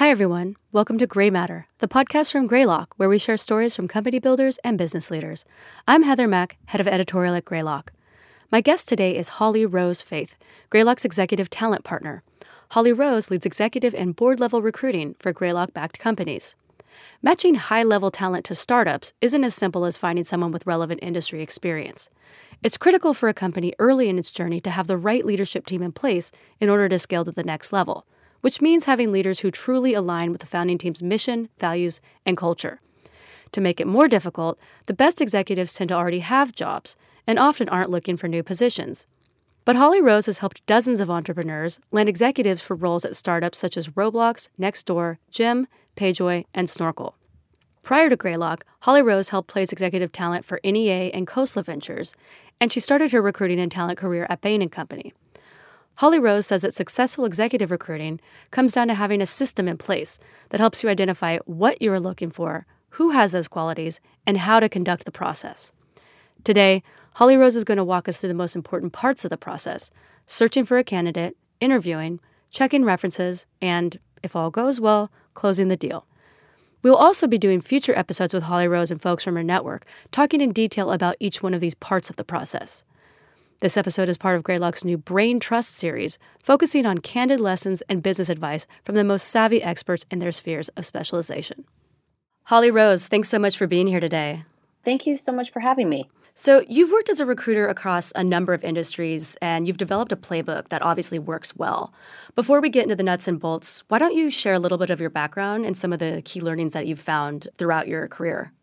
Hi, 0.00 0.08
everyone. 0.08 0.56
Welcome 0.72 0.96
to 0.96 1.06
Greymatter, 1.06 1.66
the 1.80 1.86
podcast 1.86 2.32
from 2.32 2.46
Greylock, 2.46 2.94
where 2.96 3.10
we 3.10 3.18
share 3.18 3.36
stories 3.36 3.76
from 3.76 3.86
company 3.86 4.18
builders 4.18 4.56
and 4.64 4.78
business 4.78 5.10
leaders. 5.10 5.44
I'm 5.86 6.04
Heather 6.04 6.26
Mack, 6.26 6.56
head 6.64 6.80
of 6.80 6.88
editorial 6.88 7.34
at 7.34 7.44
Greylock. 7.44 7.92
My 8.50 8.62
guest 8.62 8.88
today 8.88 9.14
is 9.14 9.36
Holly 9.36 9.66
Rose 9.66 10.00
Faith, 10.00 10.36
Greylock's 10.70 11.04
executive 11.04 11.50
talent 11.50 11.84
partner. 11.84 12.22
Holly 12.70 12.94
Rose 12.94 13.30
leads 13.30 13.44
executive 13.44 13.94
and 13.94 14.16
board 14.16 14.40
level 14.40 14.62
recruiting 14.62 15.16
for 15.18 15.34
Greylock 15.34 15.74
backed 15.74 15.98
companies. 15.98 16.54
Matching 17.20 17.56
high 17.56 17.82
level 17.82 18.10
talent 18.10 18.46
to 18.46 18.54
startups 18.54 19.12
isn't 19.20 19.44
as 19.44 19.54
simple 19.54 19.84
as 19.84 19.98
finding 19.98 20.24
someone 20.24 20.50
with 20.50 20.66
relevant 20.66 21.00
industry 21.02 21.42
experience. 21.42 22.08
It's 22.62 22.78
critical 22.78 23.12
for 23.12 23.28
a 23.28 23.34
company 23.34 23.74
early 23.78 24.08
in 24.08 24.18
its 24.18 24.30
journey 24.30 24.62
to 24.62 24.70
have 24.70 24.86
the 24.86 24.96
right 24.96 25.26
leadership 25.26 25.66
team 25.66 25.82
in 25.82 25.92
place 25.92 26.32
in 26.58 26.70
order 26.70 26.88
to 26.88 26.98
scale 26.98 27.26
to 27.26 27.32
the 27.32 27.42
next 27.42 27.70
level 27.70 28.06
which 28.40 28.60
means 28.60 28.84
having 28.84 29.12
leaders 29.12 29.40
who 29.40 29.50
truly 29.50 29.94
align 29.94 30.32
with 30.32 30.40
the 30.40 30.46
founding 30.46 30.78
team's 30.78 31.02
mission, 31.02 31.48
values, 31.58 32.00
and 32.24 32.36
culture. 32.36 32.80
To 33.52 33.60
make 33.60 33.80
it 33.80 33.86
more 33.86 34.08
difficult, 34.08 34.58
the 34.86 34.94
best 34.94 35.20
executives 35.20 35.74
tend 35.74 35.88
to 35.88 35.94
already 35.94 36.20
have 36.20 36.54
jobs 36.54 36.96
and 37.26 37.38
often 37.38 37.68
aren't 37.68 37.90
looking 37.90 38.16
for 38.16 38.28
new 38.28 38.42
positions. 38.42 39.06
But 39.64 39.76
Holly 39.76 40.00
Rose 40.00 40.26
has 40.26 40.38
helped 40.38 40.66
dozens 40.66 41.00
of 41.00 41.10
entrepreneurs 41.10 41.78
land 41.90 42.08
executives 42.08 42.62
for 42.62 42.74
roles 42.74 43.04
at 43.04 43.16
startups 43.16 43.58
such 43.58 43.76
as 43.76 43.88
Roblox, 43.88 44.48
Nextdoor, 44.58 45.18
Gem, 45.30 45.66
PayJoy, 45.96 46.44
and 46.54 46.68
Snorkel. 46.68 47.14
Prior 47.82 48.08
to 48.08 48.16
Greylock, 48.16 48.64
Holly 48.80 49.02
Rose 49.02 49.30
helped 49.30 49.48
place 49.48 49.72
executive 49.72 50.12
talent 50.12 50.44
for 50.44 50.60
NEA 50.64 51.10
and 51.12 51.26
Khosla 51.26 51.64
Ventures, 51.64 52.14
and 52.60 52.72
she 52.72 52.80
started 52.80 53.12
her 53.12 53.22
recruiting 53.22 53.58
and 53.58 53.70
talent 53.70 53.98
career 53.98 54.26
at 54.28 54.40
Bain 54.40 54.66
& 54.68 54.70
Company. 54.70 55.12
Holly 56.00 56.18
Rose 56.18 56.46
says 56.46 56.62
that 56.62 56.72
successful 56.72 57.26
executive 57.26 57.70
recruiting 57.70 58.22
comes 58.50 58.72
down 58.72 58.88
to 58.88 58.94
having 58.94 59.20
a 59.20 59.26
system 59.26 59.68
in 59.68 59.76
place 59.76 60.18
that 60.48 60.58
helps 60.58 60.82
you 60.82 60.88
identify 60.88 61.36
what 61.44 61.82
you 61.82 61.92
are 61.92 62.00
looking 62.00 62.30
for, 62.30 62.64
who 62.92 63.10
has 63.10 63.32
those 63.32 63.48
qualities, 63.48 64.00
and 64.26 64.38
how 64.38 64.60
to 64.60 64.68
conduct 64.70 65.04
the 65.04 65.12
process. 65.12 65.72
Today, 66.42 66.82
Holly 67.16 67.36
Rose 67.36 67.54
is 67.54 67.64
going 67.64 67.76
to 67.76 67.84
walk 67.84 68.08
us 68.08 68.16
through 68.16 68.30
the 68.30 68.34
most 68.34 68.56
important 68.56 68.94
parts 68.94 69.26
of 69.26 69.28
the 69.28 69.36
process 69.36 69.90
searching 70.26 70.64
for 70.64 70.78
a 70.78 70.84
candidate, 70.84 71.36
interviewing, 71.60 72.18
checking 72.50 72.82
references, 72.82 73.44
and, 73.60 73.98
if 74.22 74.34
all 74.34 74.50
goes 74.50 74.80
well, 74.80 75.12
closing 75.34 75.68
the 75.68 75.76
deal. 75.76 76.06
We'll 76.82 76.96
also 76.96 77.26
be 77.26 77.36
doing 77.36 77.60
future 77.60 77.98
episodes 77.98 78.32
with 78.32 78.44
Holly 78.44 78.68
Rose 78.68 78.90
and 78.90 79.02
folks 79.02 79.22
from 79.22 79.36
her 79.36 79.42
network, 79.42 79.84
talking 80.12 80.40
in 80.40 80.52
detail 80.52 80.92
about 80.92 81.16
each 81.20 81.42
one 81.42 81.52
of 81.52 81.60
these 81.60 81.74
parts 81.74 82.08
of 82.08 82.16
the 82.16 82.24
process. 82.24 82.84
This 83.60 83.76
episode 83.76 84.08
is 84.08 84.16
part 84.16 84.36
of 84.36 84.42
Greylock's 84.42 84.86
new 84.86 84.96
Brain 84.96 85.38
Trust 85.38 85.74
series, 85.74 86.18
focusing 86.42 86.86
on 86.86 86.96
candid 86.96 87.40
lessons 87.40 87.82
and 87.90 88.02
business 88.02 88.30
advice 88.30 88.66
from 88.86 88.94
the 88.94 89.04
most 89.04 89.28
savvy 89.28 89.62
experts 89.62 90.06
in 90.10 90.18
their 90.18 90.32
spheres 90.32 90.70
of 90.70 90.86
specialization. 90.86 91.64
Holly 92.44 92.70
Rose, 92.70 93.06
thanks 93.06 93.28
so 93.28 93.38
much 93.38 93.58
for 93.58 93.66
being 93.66 93.86
here 93.86 94.00
today. 94.00 94.44
Thank 94.82 95.06
you 95.06 95.18
so 95.18 95.30
much 95.30 95.52
for 95.52 95.60
having 95.60 95.90
me. 95.90 96.08
So, 96.34 96.64
you've 96.70 96.90
worked 96.90 97.10
as 97.10 97.20
a 97.20 97.26
recruiter 97.26 97.68
across 97.68 98.12
a 98.16 98.24
number 98.24 98.54
of 98.54 98.64
industries 98.64 99.36
and 99.42 99.66
you've 99.66 99.76
developed 99.76 100.12
a 100.12 100.16
playbook 100.16 100.68
that 100.68 100.80
obviously 100.80 101.18
works 101.18 101.54
well. 101.54 101.92
Before 102.34 102.62
we 102.62 102.70
get 102.70 102.84
into 102.84 102.96
the 102.96 103.02
nuts 103.02 103.28
and 103.28 103.38
bolts, 103.38 103.84
why 103.88 103.98
don't 103.98 104.14
you 104.14 104.30
share 104.30 104.54
a 104.54 104.58
little 104.58 104.78
bit 104.78 104.88
of 104.88 105.02
your 105.02 105.10
background 105.10 105.66
and 105.66 105.76
some 105.76 105.92
of 105.92 105.98
the 105.98 106.22
key 106.24 106.40
learnings 106.40 106.72
that 106.72 106.86
you've 106.86 106.98
found 106.98 107.46
throughout 107.58 107.88
your 107.88 108.08
career? 108.08 108.54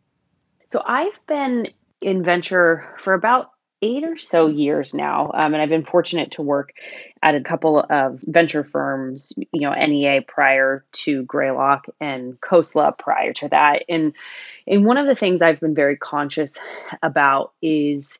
So, 0.69 0.81
I've 0.87 1.19
been 1.27 1.67
in 2.01 2.23
venture 2.23 2.95
for 2.99 3.13
about 3.13 3.51
eight 3.81 4.03
or 4.03 4.17
so 4.17 4.47
years 4.47 4.93
now. 4.93 5.31
Um, 5.33 5.53
and 5.53 5.61
I've 5.61 5.69
been 5.69 5.83
fortunate 5.83 6.31
to 6.31 6.41
work 6.41 6.73
at 7.21 7.35
a 7.35 7.41
couple 7.41 7.85
of 7.89 8.19
venture 8.23 8.63
firms, 8.63 9.33
you 9.51 9.61
know, 9.61 9.73
NEA 9.73 10.21
prior 10.27 10.83
to 10.93 11.23
Greylock 11.23 11.85
and 12.01 12.39
Khosla 12.41 12.97
prior 12.97 13.33
to 13.33 13.49
that. 13.49 13.83
And, 13.87 14.13
and 14.65 14.85
one 14.85 14.97
of 14.97 15.05
the 15.05 15.15
things 15.15 15.41
I've 15.41 15.59
been 15.59 15.75
very 15.75 15.95
conscious 15.95 16.57
about 17.03 17.53
is 17.61 18.19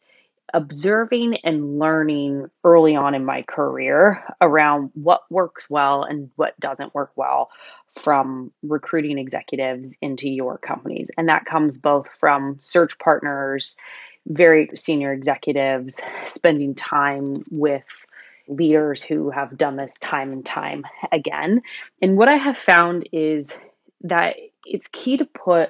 observing 0.53 1.37
and 1.43 1.79
learning 1.79 2.49
early 2.63 2.95
on 2.95 3.13
in 3.13 3.25
my 3.25 3.41
career 3.43 4.23
around 4.41 4.91
what 4.93 5.21
works 5.29 5.69
well 5.69 6.03
and 6.03 6.29
what 6.35 6.57
doesn't 6.59 6.95
work 6.95 7.11
well 7.15 7.49
from 7.95 8.51
recruiting 8.63 9.17
executives 9.17 9.97
into 10.01 10.29
your 10.29 10.57
companies. 10.57 11.09
And 11.17 11.27
that 11.27 11.45
comes 11.45 11.77
both 11.77 12.07
from 12.19 12.57
search 12.59 12.97
partners 12.99 13.75
very 14.27 14.69
senior 14.75 15.13
executives 15.13 16.01
spending 16.25 16.75
time 16.75 17.43
with 17.49 17.83
leaders 18.47 19.03
who 19.03 19.29
have 19.29 19.57
done 19.57 19.75
this 19.75 19.97
time 19.97 20.31
and 20.31 20.45
time 20.45 20.85
again. 21.11 21.61
And 22.01 22.17
what 22.17 22.29
I 22.29 22.37
have 22.37 22.57
found 22.57 23.07
is 23.11 23.59
that 24.01 24.35
it's 24.65 24.87
key 24.89 25.17
to 25.17 25.25
put 25.25 25.69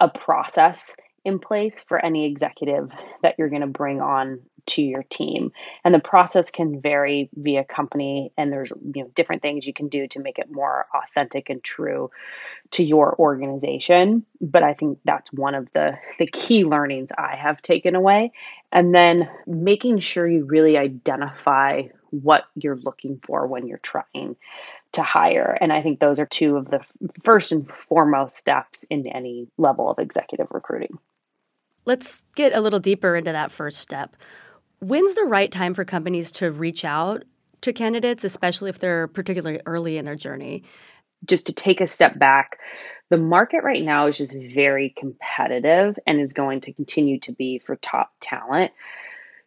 a 0.00 0.08
process 0.08 0.96
in 1.24 1.38
place 1.38 1.82
for 1.82 2.04
any 2.04 2.26
executive 2.26 2.90
that 3.22 3.34
you're 3.38 3.48
going 3.48 3.60
to 3.60 3.66
bring 3.66 4.00
on 4.00 4.40
to 4.66 4.82
your 4.82 5.04
team. 5.04 5.52
And 5.84 5.94
the 5.94 6.00
process 6.00 6.50
can 6.50 6.80
vary 6.80 7.28
via 7.36 7.64
company 7.64 8.32
and 8.36 8.52
there's 8.52 8.72
you 8.94 9.02
know 9.02 9.10
different 9.14 9.42
things 9.42 9.66
you 9.66 9.72
can 9.72 9.88
do 9.88 10.06
to 10.08 10.20
make 10.20 10.38
it 10.38 10.50
more 10.50 10.86
authentic 10.94 11.48
and 11.50 11.62
true 11.62 12.10
to 12.72 12.84
your 12.84 13.16
organization. 13.18 14.24
But 14.40 14.62
i 14.62 14.74
think 14.74 14.98
that's 15.04 15.32
one 15.32 15.54
of 15.54 15.68
the 15.72 15.98
the 16.18 16.26
key 16.26 16.64
learnings 16.64 17.10
i 17.16 17.36
have 17.36 17.62
taken 17.62 17.94
away. 17.94 18.32
And 18.72 18.94
then 18.94 19.28
making 19.46 20.00
sure 20.00 20.28
you 20.28 20.44
really 20.44 20.76
identify 20.76 21.82
what 22.10 22.44
you're 22.54 22.76
looking 22.76 23.20
for 23.26 23.46
when 23.46 23.66
you're 23.66 23.78
trying 23.78 24.36
to 24.92 25.02
hire. 25.02 25.56
And 25.60 25.72
i 25.72 25.82
think 25.82 26.00
those 26.00 26.18
are 26.18 26.26
two 26.26 26.56
of 26.56 26.70
the 26.70 26.80
first 27.20 27.52
and 27.52 27.70
foremost 27.70 28.36
steps 28.36 28.84
in 28.84 29.06
any 29.06 29.48
level 29.58 29.90
of 29.90 29.98
executive 29.98 30.48
recruiting. 30.50 30.98
Let's 31.86 32.24
get 32.34 32.52
a 32.52 32.60
little 32.60 32.80
deeper 32.80 33.14
into 33.14 33.32
that 33.32 33.52
first 33.52 33.78
step. 33.78 34.16
When's 34.80 35.14
the 35.14 35.24
right 35.24 35.50
time 35.50 35.74
for 35.74 35.84
companies 35.84 36.30
to 36.32 36.50
reach 36.50 36.84
out 36.84 37.24
to 37.62 37.72
candidates, 37.72 38.24
especially 38.24 38.70
if 38.70 38.78
they're 38.78 39.08
particularly 39.08 39.60
early 39.66 39.98
in 39.98 40.04
their 40.04 40.16
journey? 40.16 40.64
Just 41.24 41.46
to 41.46 41.52
take 41.52 41.80
a 41.80 41.86
step 41.86 42.18
back, 42.18 42.58
the 43.08 43.16
market 43.16 43.62
right 43.62 43.82
now 43.82 44.06
is 44.06 44.18
just 44.18 44.34
very 44.34 44.92
competitive 44.96 45.98
and 46.06 46.20
is 46.20 46.32
going 46.32 46.60
to 46.60 46.72
continue 46.72 47.18
to 47.20 47.32
be 47.32 47.58
for 47.64 47.76
top 47.76 48.12
talent. 48.20 48.72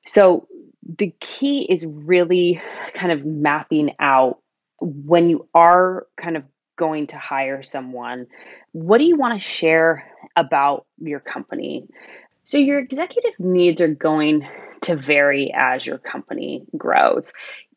So 0.06 0.48
the 0.98 1.14
key 1.20 1.68
is 1.70 1.86
really 1.86 2.62
kind 2.94 3.12
of 3.12 3.26
mapping 3.26 3.92
out 4.00 4.40
when 4.80 5.30
you 5.30 5.48
are 5.54 6.08
kind 6.18 6.38
of 6.38 6.44
going 6.78 7.08
to 7.08 7.18
hire 7.18 7.62
someone, 7.62 8.28
what 8.72 8.98
do 8.98 9.04
you 9.04 9.18
want 9.18 9.40
to 9.40 9.46
share 9.46 10.10
about 10.36 10.86
your 10.98 11.20
company? 11.20 11.86
So, 12.46 12.58
your 12.58 12.80
executive 12.80 13.34
needs 13.38 13.82
are 13.82 13.88
going 13.88 14.48
to 14.82 14.96
vary 14.96 15.52
as 15.56 15.86
your 15.86 15.98
company 15.98 16.66
grows. 16.78 17.34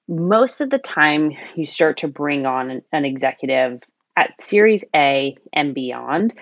Most 0.09 0.61
of 0.61 0.71
the 0.71 0.79
time, 0.79 1.33
you 1.55 1.65
start 1.65 1.97
to 1.99 2.09
bring 2.09 2.47
on 2.47 2.83
an, 2.93 3.05
executive 3.05 3.83
at 4.17 4.41
Series 4.43 4.85
A 4.95 5.37
and 5.53 5.75
beyond. 5.75 6.35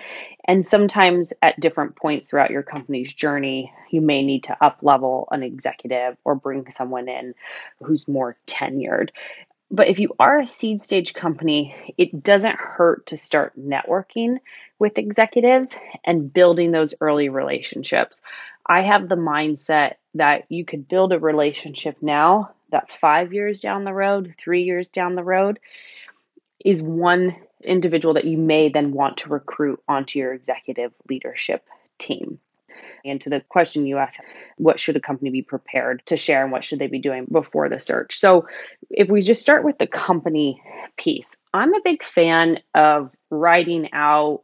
And 0.45 0.65
sometimes 0.65 1.31
at 1.41 1.59
different 1.59 1.95
points 1.95 2.25
throughout 2.25 2.49
your 2.49 2.63
company's 2.63 3.13
journey, 3.13 3.71
you 3.91 4.01
may 4.01 4.23
need 4.23 4.43
to 4.45 4.57
up 4.63 4.79
level 4.81 5.27
an 5.31 5.43
executive 5.43 6.17
or 6.25 6.35
bring 6.35 6.69
someone 6.71 7.07
in 7.07 7.33
who's 7.79 8.07
more 8.07 8.35
tenured. 8.47 9.09
But 9.73 9.87
if 9.87 9.99
you 9.99 10.13
are 10.19 10.39
a 10.39 10.45
seed 10.45 10.81
stage 10.81 11.13
company, 11.13 11.73
it 11.97 12.21
doesn't 12.21 12.57
hurt 12.57 13.05
to 13.07 13.17
start 13.17 13.53
networking 13.57 14.39
with 14.79 14.97
executives 14.97 15.77
and 16.03 16.33
building 16.33 16.71
those 16.71 16.93
early 16.99 17.29
relationships. 17.29 18.21
I 18.65 18.81
have 18.81 19.07
the 19.07 19.15
mindset 19.15 19.93
that 20.15 20.43
you 20.49 20.65
could 20.65 20.89
build 20.89 21.13
a 21.13 21.19
relationship 21.19 21.97
now 22.01 22.51
that 22.71 22.91
five 22.91 23.33
years 23.33 23.61
down 23.61 23.85
the 23.85 23.93
road, 23.93 24.35
three 24.37 24.63
years 24.63 24.89
down 24.89 25.15
the 25.15 25.23
road, 25.23 25.59
is 26.63 26.81
one 26.81 27.37
individual 27.63 28.15
that 28.15 28.25
you 28.25 28.37
may 28.37 28.67
then 28.67 28.91
want 28.91 29.17
to 29.17 29.29
recruit 29.29 29.81
onto 29.87 30.19
your 30.19 30.33
executive 30.33 30.91
leadership 31.09 31.63
team. 31.97 32.39
And 33.05 33.19
to 33.21 33.29
the 33.29 33.41
question 33.49 33.85
you 33.85 33.97
asked, 33.97 34.19
what 34.57 34.79
should 34.79 34.95
a 34.95 35.01
company 35.01 35.29
be 35.29 35.41
prepared 35.41 36.03
to 36.07 36.17
share 36.17 36.43
and 36.43 36.51
what 36.51 36.63
should 36.63 36.79
they 36.79 36.87
be 36.87 36.99
doing 36.99 37.25
before 37.31 37.69
the 37.69 37.79
search? 37.79 38.17
So, 38.17 38.47
if 38.89 39.09
we 39.09 39.21
just 39.21 39.41
start 39.41 39.63
with 39.63 39.77
the 39.77 39.87
company 39.87 40.61
piece, 40.97 41.37
I'm 41.53 41.73
a 41.73 41.81
big 41.83 42.03
fan 42.03 42.59
of 42.75 43.11
writing 43.29 43.89
out 43.93 44.41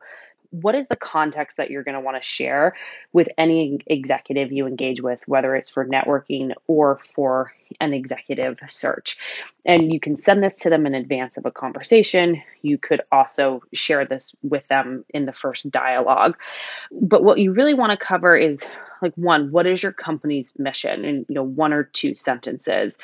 what 0.51 0.75
is 0.75 0.87
the 0.87 0.95
context 0.95 1.57
that 1.57 1.69
you're 1.69 1.83
going 1.83 1.95
to 1.95 2.01
want 2.01 2.21
to 2.21 2.27
share 2.27 2.75
with 3.13 3.29
any 3.37 3.79
executive 3.87 4.51
you 4.51 4.67
engage 4.67 5.01
with, 5.01 5.19
whether 5.27 5.55
it's 5.55 5.69
for 5.69 5.85
networking 5.85 6.53
or 6.67 6.99
for 7.13 7.53
an 7.79 7.93
executive 7.93 8.59
search. 8.67 9.17
And 9.65 9.91
you 9.91 9.99
can 9.99 10.15
send 10.15 10.43
this 10.43 10.55
to 10.57 10.69
them 10.69 10.85
in 10.85 10.95
advance 10.95 11.37
of 11.37 11.45
a 11.45 11.51
conversation. 11.51 12.41
You 12.61 12.77
could 12.77 13.01
also 13.11 13.61
share 13.73 14.05
this 14.05 14.35
with 14.43 14.67
them 14.67 15.05
in 15.09 15.25
the 15.25 15.33
first 15.33 15.69
dialogue. 15.69 16.37
But 16.91 17.23
what 17.23 17.39
you 17.39 17.51
really 17.51 17.73
want 17.73 17.97
to 17.97 18.05
cover 18.05 18.35
is 18.35 18.67
like 19.01 19.13
one, 19.15 19.51
what 19.51 19.67
is 19.67 19.83
your 19.83 19.91
company's 19.91 20.57
mission? 20.57 21.05
And 21.05 21.25
you 21.29 21.35
know, 21.35 21.43
one 21.43 21.73
or 21.73 21.83
two 21.83 22.13
sentences. 22.13 22.97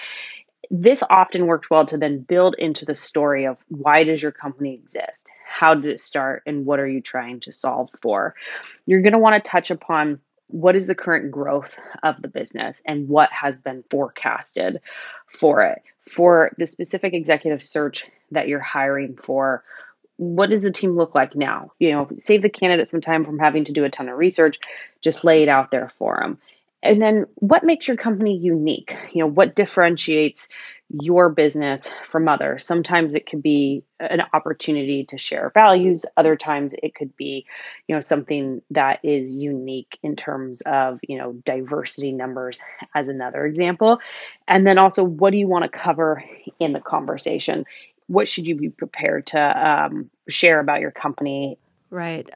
This 0.71 1.03
often 1.09 1.45
works 1.45 1.69
well 1.69 1.85
to 1.85 1.97
then 1.97 2.19
build 2.19 2.55
into 2.57 2.85
the 2.85 2.95
story 2.95 3.45
of 3.45 3.57
why 3.69 4.03
does 4.03 4.21
your 4.21 4.31
company 4.31 4.73
exist? 4.73 5.29
How 5.47 5.75
did 5.75 5.85
it 5.85 5.99
start 5.99 6.43
and 6.45 6.65
what 6.65 6.79
are 6.79 6.87
you 6.87 7.01
trying 7.01 7.39
to 7.41 7.53
solve 7.53 7.89
for? 8.01 8.35
You're 8.85 9.01
going 9.01 9.13
to 9.13 9.19
want 9.19 9.41
to 9.41 9.49
touch 9.49 9.71
upon 9.71 10.19
what 10.47 10.75
is 10.75 10.87
the 10.87 10.95
current 10.95 11.31
growth 11.31 11.79
of 12.03 12.21
the 12.21 12.27
business 12.27 12.81
and 12.85 13.09
what 13.09 13.31
has 13.31 13.57
been 13.57 13.83
forecasted 13.89 14.79
for 15.27 15.61
it. 15.63 15.81
For 16.09 16.51
the 16.57 16.67
specific 16.67 17.13
executive 17.13 17.63
search 17.63 18.09
that 18.31 18.47
you're 18.47 18.59
hiring 18.59 19.15
for, 19.15 19.63
what 20.17 20.49
does 20.49 20.61
the 20.61 20.71
team 20.71 20.95
look 20.95 21.15
like 21.15 21.35
now? 21.35 21.71
You 21.79 21.91
know, 21.91 22.09
save 22.15 22.41
the 22.41 22.49
candidate 22.49 22.87
some 22.87 23.01
time 23.01 23.25
from 23.25 23.39
having 23.39 23.63
to 23.65 23.71
do 23.71 23.83
a 23.83 23.89
ton 23.89 24.09
of 24.09 24.17
research, 24.17 24.59
just 25.01 25.23
lay 25.23 25.43
it 25.43 25.49
out 25.49 25.71
there 25.71 25.91
for 25.97 26.19
them. 26.21 26.37
And 26.83 27.01
then 27.01 27.25
what 27.35 27.63
makes 27.63 27.87
your 27.87 27.97
company 27.97 28.37
unique? 28.37 28.93
You 29.13 29.23
know, 29.23 29.29
what 29.29 29.55
differentiates 29.55 30.49
your 31.01 31.29
business 31.29 31.89
from 32.09 32.27
others? 32.27 32.65
Sometimes 32.65 33.15
it 33.15 33.25
could 33.25 33.41
be 33.41 33.83
an 34.01 34.21
opportunity 34.33 35.05
to 35.05 35.17
share 35.17 35.49
values, 35.53 36.05
other 36.17 36.35
times 36.35 36.75
it 36.83 36.93
could 36.93 37.15
be, 37.15 37.45
you 37.87 37.95
know, 37.95 38.01
something 38.01 38.61
that 38.69 38.99
is 39.01 39.33
unique 39.33 39.97
in 40.03 40.17
terms 40.17 40.61
of, 40.65 40.99
you 41.07 41.17
know, 41.17 41.31
diversity 41.45 42.11
numbers 42.11 42.61
as 42.93 43.07
another 43.07 43.45
example. 43.45 43.99
And 44.49 44.67
then 44.67 44.77
also 44.77 45.03
what 45.05 45.31
do 45.31 45.37
you 45.37 45.47
want 45.47 45.63
to 45.63 45.69
cover 45.69 46.21
in 46.59 46.73
the 46.73 46.81
conversation? 46.81 47.63
What 48.07 48.27
should 48.27 48.45
you 48.45 48.55
be 48.55 48.69
prepared 48.69 49.27
to 49.27 49.39
um, 49.39 50.09
share 50.27 50.59
about 50.59 50.81
your 50.81 50.91
company? 50.91 51.57
Right. 51.89 52.29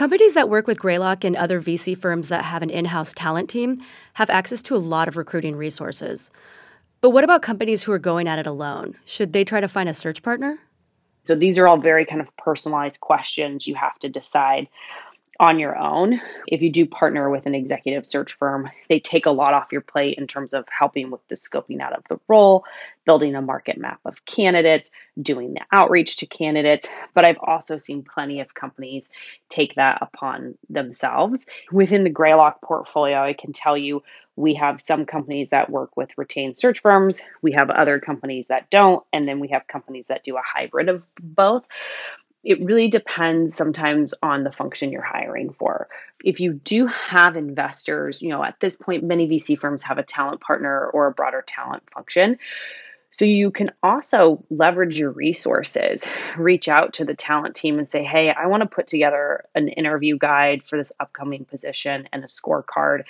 Companies 0.00 0.32
that 0.32 0.48
work 0.48 0.66
with 0.66 0.80
Greylock 0.80 1.24
and 1.24 1.36
other 1.36 1.60
VC 1.60 1.94
firms 1.94 2.28
that 2.28 2.46
have 2.46 2.62
an 2.62 2.70
in 2.70 2.86
house 2.86 3.12
talent 3.12 3.50
team 3.50 3.82
have 4.14 4.30
access 4.30 4.62
to 4.62 4.74
a 4.74 4.78
lot 4.78 5.08
of 5.08 5.18
recruiting 5.18 5.56
resources. 5.56 6.30
But 7.02 7.10
what 7.10 7.22
about 7.22 7.42
companies 7.42 7.82
who 7.82 7.92
are 7.92 7.98
going 7.98 8.26
at 8.26 8.38
it 8.38 8.46
alone? 8.46 8.96
Should 9.04 9.34
they 9.34 9.44
try 9.44 9.60
to 9.60 9.68
find 9.68 9.90
a 9.90 9.92
search 9.92 10.22
partner? 10.22 10.58
So 11.24 11.34
these 11.34 11.58
are 11.58 11.68
all 11.68 11.76
very 11.76 12.06
kind 12.06 12.22
of 12.22 12.34
personalized 12.38 13.00
questions 13.00 13.66
you 13.66 13.74
have 13.74 13.98
to 13.98 14.08
decide 14.08 14.68
on 15.40 15.58
your 15.58 15.76
own. 15.76 16.20
If 16.46 16.60
you 16.60 16.70
do 16.70 16.84
partner 16.84 17.30
with 17.30 17.46
an 17.46 17.54
executive 17.54 18.06
search 18.06 18.34
firm, 18.34 18.70
they 18.90 19.00
take 19.00 19.24
a 19.24 19.30
lot 19.30 19.54
off 19.54 19.72
your 19.72 19.80
plate 19.80 20.18
in 20.18 20.26
terms 20.26 20.52
of 20.52 20.66
helping 20.68 21.10
with 21.10 21.26
the 21.28 21.34
scoping 21.34 21.80
out 21.80 21.94
of 21.94 22.04
the 22.10 22.20
role, 22.28 22.64
building 23.06 23.34
a 23.34 23.40
market 23.40 23.78
map 23.78 24.00
of 24.04 24.22
candidates, 24.26 24.90
doing 25.20 25.54
the 25.54 25.62
outreach 25.72 26.18
to 26.18 26.26
candidates. 26.26 26.88
But 27.14 27.24
I've 27.24 27.38
also 27.42 27.78
seen 27.78 28.02
plenty 28.02 28.40
of 28.40 28.52
companies 28.52 29.10
take 29.48 29.76
that 29.76 29.98
upon 30.02 30.56
themselves. 30.68 31.46
Within 31.72 32.04
the 32.04 32.10
Greylock 32.10 32.60
portfolio, 32.60 33.22
I 33.24 33.32
can 33.32 33.54
tell 33.54 33.78
you 33.78 34.02
we 34.36 34.54
have 34.54 34.80
some 34.80 35.06
companies 35.06 35.50
that 35.50 35.70
work 35.70 35.96
with 35.96 36.16
retained 36.18 36.58
search 36.58 36.80
firms, 36.80 37.22
we 37.40 37.52
have 37.52 37.70
other 37.70 37.98
companies 37.98 38.48
that 38.48 38.68
don't, 38.70 39.02
and 39.10 39.26
then 39.26 39.40
we 39.40 39.48
have 39.48 39.66
companies 39.68 40.08
that 40.08 40.22
do 40.22 40.36
a 40.36 40.42
hybrid 40.44 40.90
of 40.90 41.02
both 41.18 41.64
it 42.42 42.62
really 42.64 42.88
depends 42.88 43.54
sometimes 43.54 44.14
on 44.22 44.44
the 44.44 44.52
function 44.52 44.92
you're 44.92 45.02
hiring 45.02 45.52
for. 45.52 45.88
If 46.24 46.40
you 46.40 46.54
do 46.54 46.86
have 46.86 47.36
investors, 47.36 48.22
you 48.22 48.30
know, 48.30 48.42
at 48.42 48.60
this 48.60 48.76
point, 48.76 49.04
many 49.04 49.28
VC 49.28 49.58
firms 49.58 49.82
have 49.82 49.98
a 49.98 50.02
talent 50.02 50.40
partner 50.40 50.86
or 50.86 51.06
a 51.06 51.12
broader 51.12 51.44
talent 51.46 51.82
function. 51.90 52.38
So 53.12 53.24
you 53.24 53.50
can 53.50 53.72
also 53.82 54.44
leverage 54.50 54.98
your 54.98 55.10
resources, 55.10 56.06
reach 56.38 56.68
out 56.68 56.92
to 56.94 57.04
the 57.04 57.14
talent 57.14 57.56
team 57.56 57.78
and 57.78 57.90
say, 57.90 58.04
hey, 58.04 58.30
I 58.30 58.46
want 58.46 58.62
to 58.62 58.68
put 58.68 58.86
together 58.86 59.44
an 59.54 59.68
interview 59.68 60.16
guide 60.16 60.62
for 60.62 60.78
this 60.78 60.92
upcoming 61.00 61.44
position 61.44 62.08
and 62.12 62.22
a 62.22 62.28
scorecard. 62.28 63.02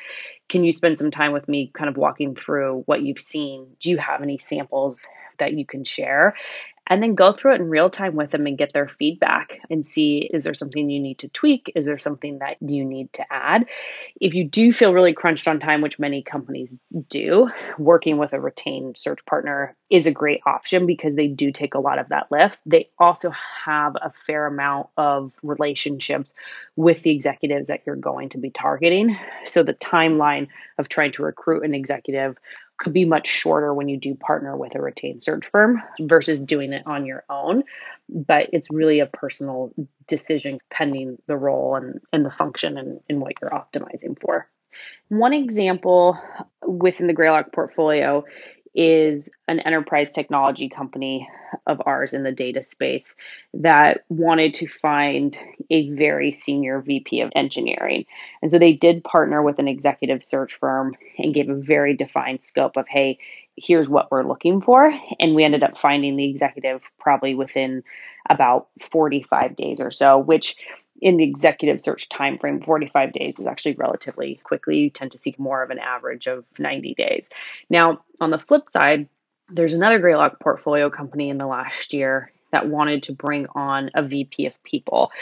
Can 0.49 0.65
you 0.65 0.73
spend 0.73 0.99
some 0.99 1.11
time 1.11 1.33
with 1.33 1.49
me 1.49 1.71
kind 1.75 1.91
of 1.91 1.99
walking 1.99 2.35
through 2.35 2.83
what 2.87 3.03
you've 3.03 3.21
seen? 3.21 3.67
Do 3.81 3.91
you 3.91 3.99
have 3.99 4.23
any 4.23 4.39
samples 4.39 5.07
that 5.39 5.53
you 5.53 5.67
can 5.67 5.85
share? 5.85 6.35
And 6.91 7.01
then 7.01 7.15
go 7.15 7.33
through 7.33 7.55
it 7.55 7.61
in 7.61 7.71
real 7.71 7.89
time 7.89 8.17
with 8.17 8.33
them 8.33 8.47
and 8.47 8.59
get 8.59 8.73
their 8.73 8.89
feedback 8.89 9.61
and 9.71 9.87
see 9.87 10.29
is 10.35 10.43
there 10.43 10.55
something 10.55 10.91
you 10.91 11.01
need 11.01 11.21
to 11.21 11.29
tweak? 11.29 11.73
Is 11.77 11.87
there 11.87 11.99
something 11.99 12.41
that 12.41 12.57
you 12.61 12.85
need 12.85 13.13
to 13.15 13.25
add? 13.33 13.67
If 14.21 14.35
you 14.35 14.45
do 14.45 14.73
feel 14.73 14.93
really 14.93 15.15
crunched 15.15 15.47
on 15.47 15.61
time, 15.61 15.81
which 15.81 16.01
many 16.01 16.23
companies 16.23 16.69
do, 17.09 17.49
working 17.79 18.19
with 18.19 18.33
a 18.33 18.41
retained 18.41 18.99
search 18.99 19.25
partner 19.25 19.77
is 19.89 20.07
a 20.07 20.13
great 20.13 20.41
option 20.47 20.87
because 20.87 21.15
they 21.15 21.29
do 21.29 21.53
take 21.53 21.75
a 21.75 21.81
lot 21.81 21.99
of 21.99 22.09
that 22.09 22.27
lift. 22.31 22.59
They 22.67 22.91
also 22.99 23.31
have 23.65 23.97
a 24.01 24.11
fair 24.11 24.47
amount 24.47 24.89
of 24.97 25.35
relationships 25.43 26.35
with 26.77 27.03
the 27.03 27.11
executives 27.11 27.69
that 27.69 27.83
you're 27.87 27.97
going 27.97 28.31
to 28.31 28.39
be 28.39 28.51
targeting. 28.51 29.17
So 29.47 29.63
the 29.63 29.75
timeline 29.75 30.49
of 30.79 30.89
trying 30.89 31.13
to 31.13 31.23
recruit 31.23 31.65
an 31.65 31.75
executive 31.75 32.37
could 32.81 32.93
be 32.93 33.05
much 33.05 33.29
shorter 33.29 33.73
when 33.73 33.89
you 33.89 33.99
do 33.99 34.15
partner 34.15 34.57
with 34.57 34.75
a 34.75 34.81
retained 34.81 35.23
search 35.23 35.47
firm 35.47 35.83
versus 36.01 36.39
doing 36.39 36.73
it 36.73 36.83
on 36.87 37.05
your 37.05 37.25
own. 37.29 37.63
But 38.09 38.49
it's 38.53 38.71
really 38.71 39.01
a 39.01 39.07
personal 39.07 39.73
decision 40.09 40.59
pending 40.71 41.19
the 41.27 41.37
role 41.37 41.77
and, 41.77 42.01
and 42.13 42.27
the 42.27 42.31
function 42.31 42.77
and, 42.79 43.01
and 43.09 43.21
what 43.21 43.35
you're 43.41 43.51
optimizing 43.51 44.19
for. 44.21 44.49
One 45.09 45.33
example 45.33 46.19
within 46.67 47.07
the 47.07 47.13
Greylock 47.13 47.53
portfolio 47.53 48.25
is 48.75 49.29
an 49.49 49.61
enterprise 49.61 50.13
technology 50.13 50.69
company 50.69 51.29
of 51.67 51.83
ours 51.87 52.13
in 52.13 52.23
the 52.23 52.33
data 52.33 52.63
space 52.63 53.17
that 53.53 54.05
wanted 54.09 54.55
to 54.55 54.67
find 54.69 55.39
a 55.71 55.91
very 55.91 56.31
senior 56.31 56.81
VP 56.81 57.21
of 57.21 57.33
engineering. 57.35 58.05
And 58.43 58.51
so 58.51 58.59
they 58.59 58.73
did 58.73 59.05
partner 59.05 59.43
with 59.43 59.59
an 59.59 59.69
executive 59.69 60.25
search 60.25 60.55
firm 60.55 60.95
and 61.19 61.35
gave 61.35 61.49
a 61.49 61.55
very 61.55 61.97
defined 61.97 62.43
scope 62.43 62.77
of, 62.77 62.87
hey, 62.89 63.19
here's 63.57 63.89
what 63.89 64.11
we're 64.11 64.27
looking 64.27 64.61
for. 64.61 64.93
And 65.19 65.35
we 65.35 65.45
ended 65.45 65.63
up 65.63 65.79
finding 65.79 66.17
the 66.17 66.31
executive 66.31 66.83
probably 66.99 67.35
within 67.35 67.83
about 68.29 68.69
45 68.81 69.57
days 69.57 69.81
or 69.81 69.91
so, 69.91 70.19
which 70.19 70.57
in 71.01 71.17
the 71.17 71.25
executive 71.25 71.81
search 71.81 72.09
timeframe, 72.09 72.65
45 72.65 73.13
days 73.13 73.39
is 73.39 73.47
actually 73.47 73.75
relatively 73.75 74.41
quickly. 74.45 74.79
You 74.79 74.91
tend 74.91 75.13
to 75.13 75.19
see 75.19 75.35
more 75.39 75.63
of 75.63 75.71
an 75.71 75.79
average 75.79 76.27
of 76.27 76.45
90 76.59 76.95
days. 76.95 77.31
Now, 77.69 78.01
on 78.21 78.31
the 78.31 78.39
flip 78.39 78.69
side, 78.69 79.09
there's 79.49 79.73
another 79.73 79.99
Greylock 79.99 80.41
portfolio 80.41 80.91
company 80.91 81.29
in 81.29 81.39
the 81.39 81.47
last 81.47 81.93
year 81.93 82.33
that 82.53 82.69
wanted 82.69 83.05
to 83.05 83.13
bring 83.13 83.47
on 83.55 83.91
a 83.95 84.03
VP 84.03 84.47
of 84.47 84.63
people 84.65 85.13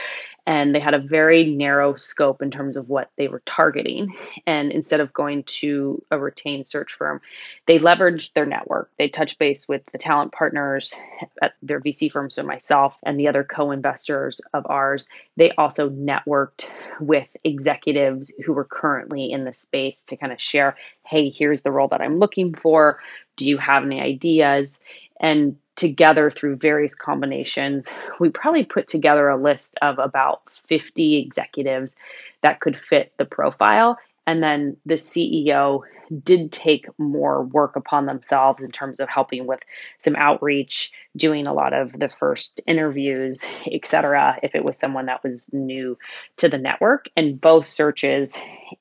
and 0.48 0.74
they 0.74 0.80
had 0.80 0.94
a 0.94 0.98
very 0.98 1.44
narrow 1.44 1.94
scope 1.96 2.40
in 2.40 2.50
terms 2.50 2.74
of 2.78 2.88
what 2.88 3.10
they 3.18 3.28
were 3.28 3.42
targeting. 3.44 4.16
And 4.46 4.72
instead 4.72 4.98
of 4.98 5.12
going 5.12 5.42
to 5.42 6.02
a 6.10 6.18
retained 6.18 6.66
search 6.66 6.94
firm, 6.94 7.20
they 7.66 7.78
leveraged 7.78 8.32
their 8.32 8.46
network. 8.46 8.90
They 8.96 9.08
touched 9.08 9.38
base 9.38 9.68
with 9.68 9.84
the 9.92 9.98
talent 9.98 10.32
partners 10.32 10.94
at 11.42 11.52
their 11.60 11.82
VC 11.82 12.10
firms, 12.10 12.34
so 12.34 12.42
myself 12.42 12.94
and 13.02 13.20
the 13.20 13.28
other 13.28 13.44
co 13.44 13.70
investors 13.70 14.40
of 14.54 14.64
ours. 14.70 15.06
They 15.36 15.50
also 15.52 15.90
networked 15.90 16.70
with 16.98 17.28
executives 17.44 18.32
who 18.46 18.54
were 18.54 18.64
currently 18.64 19.30
in 19.30 19.44
the 19.44 19.52
space 19.52 20.02
to 20.04 20.16
kind 20.16 20.32
of 20.32 20.40
share 20.40 20.76
hey, 21.04 21.30
here's 21.30 21.62
the 21.62 21.70
role 21.70 21.88
that 21.88 22.02
I'm 22.02 22.18
looking 22.18 22.54
for. 22.54 23.00
Do 23.36 23.48
you 23.48 23.56
have 23.56 23.82
any 23.82 24.00
ideas? 24.00 24.80
And 25.20 25.56
together 25.78 26.28
through 26.30 26.56
various 26.56 26.94
combinations, 26.94 27.88
we 28.18 28.28
probably 28.28 28.64
put 28.64 28.88
together 28.88 29.28
a 29.28 29.40
list 29.40 29.76
of 29.80 29.98
about 29.98 30.42
50 30.50 31.16
executives 31.16 31.94
that 32.42 32.60
could 32.60 32.76
fit 32.76 33.12
the 33.16 33.24
profile. 33.24 33.96
And 34.26 34.42
then 34.42 34.76
the 34.84 34.94
CEO 34.94 35.82
did 36.22 36.50
take 36.50 36.86
more 36.98 37.44
work 37.44 37.76
upon 37.76 38.06
themselves 38.06 38.62
in 38.62 38.72
terms 38.72 38.98
of 38.98 39.08
helping 39.08 39.46
with 39.46 39.60
some 40.00 40.16
outreach, 40.16 40.90
doing 41.16 41.46
a 41.46 41.54
lot 41.54 41.72
of 41.72 41.92
the 41.92 42.08
first 42.08 42.60
interviews, 42.66 43.46
etc. 43.70 44.38
if 44.42 44.54
it 44.54 44.64
was 44.64 44.76
someone 44.76 45.06
that 45.06 45.22
was 45.22 45.48
new 45.52 45.96
to 46.38 46.48
the 46.48 46.58
network. 46.58 47.08
And 47.16 47.40
both 47.40 47.66
searches 47.66 48.36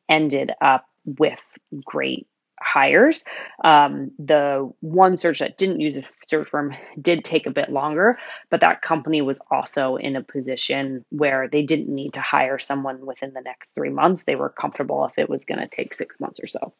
ended 0.09 0.51
up 0.61 0.89
with 1.05 1.57
great 1.85 2.27
hires. 2.61 3.23
Um, 3.63 4.11
the 4.19 4.71
one 4.81 5.17
search 5.17 5.39
that 5.39 5.57
didn't 5.57 5.79
use 5.79 5.97
a 5.97 6.03
search 6.25 6.47
firm 6.47 6.75
did 7.01 7.23
take 7.23 7.45
a 7.45 7.51
bit 7.51 7.69
longer, 7.69 8.17
but 8.49 8.61
that 8.61 8.81
company 8.81 9.21
was 9.21 9.39
also 9.51 9.95
in 9.95 10.15
a 10.15 10.23
position 10.23 11.05
where 11.09 11.47
they 11.47 11.61
didn't 11.61 11.93
need 11.93 12.13
to 12.13 12.21
hire 12.21 12.59
someone 12.59 13.05
within 13.05 13.33
the 13.33 13.41
next 13.41 13.75
three 13.75 13.89
months. 13.89 14.23
They 14.23 14.35
were 14.35 14.49
comfortable 14.49 15.05
if 15.05 15.17
it 15.17 15.29
was 15.29 15.45
going 15.45 15.59
to 15.59 15.67
take 15.67 15.93
six 15.93 16.19
months 16.19 16.39
or 16.41 16.47
so. 16.47 16.73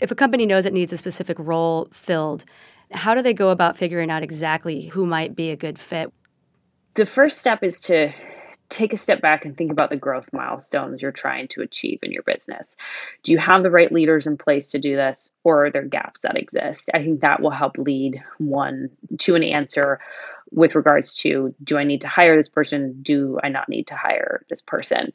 If 0.00 0.10
a 0.10 0.14
company 0.14 0.46
knows 0.46 0.66
it 0.66 0.72
needs 0.72 0.92
a 0.92 0.96
specific 0.96 1.36
role 1.38 1.88
filled, 1.92 2.44
how 2.90 3.14
do 3.14 3.22
they 3.22 3.34
go 3.34 3.50
about 3.50 3.76
figuring 3.76 4.10
out 4.10 4.22
exactly 4.22 4.86
who 4.86 5.06
might 5.06 5.34
be 5.36 5.50
a 5.50 5.56
good 5.56 5.78
fit? 5.78 6.12
The 6.94 7.06
first 7.06 7.38
step 7.38 7.62
is 7.62 7.80
to 7.80 8.12
take 8.72 8.92
a 8.92 8.98
step 8.98 9.20
back 9.20 9.44
and 9.44 9.56
think 9.56 9.70
about 9.70 9.90
the 9.90 9.96
growth 9.96 10.26
milestones 10.32 11.02
you're 11.02 11.12
trying 11.12 11.46
to 11.48 11.60
achieve 11.60 11.98
in 12.02 12.10
your 12.10 12.22
business. 12.22 12.76
Do 13.22 13.32
you 13.32 13.38
have 13.38 13.62
the 13.62 13.70
right 13.70 13.92
leaders 13.92 14.26
in 14.26 14.36
place 14.36 14.68
to 14.70 14.78
do 14.78 14.96
this, 14.96 15.30
or 15.44 15.66
are 15.66 15.70
there 15.70 15.84
gaps 15.84 16.22
that 16.22 16.38
exist? 16.38 16.88
I 16.94 16.98
think 16.98 17.20
that 17.20 17.40
will 17.40 17.50
help 17.50 17.76
lead 17.78 18.22
one 18.38 18.90
to 19.18 19.34
an 19.34 19.42
answer 19.42 20.00
with 20.50 20.74
regards 20.74 21.14
to 21.16 21.54
do 21.64 21.78
I 21.78 21.84
need 21.84 22.00
to 22.02 22.08
hire 22.08 22.36
this 22.36 22.48
person? 22.48 23.00
Do 23.02 23.38
I 23.42 23.48
not 23.48 23.68
need 23.68 23.86
to 23.88 23.94
hire 23.94 24.44
this 24.50 24.60
person? 24.60 25.12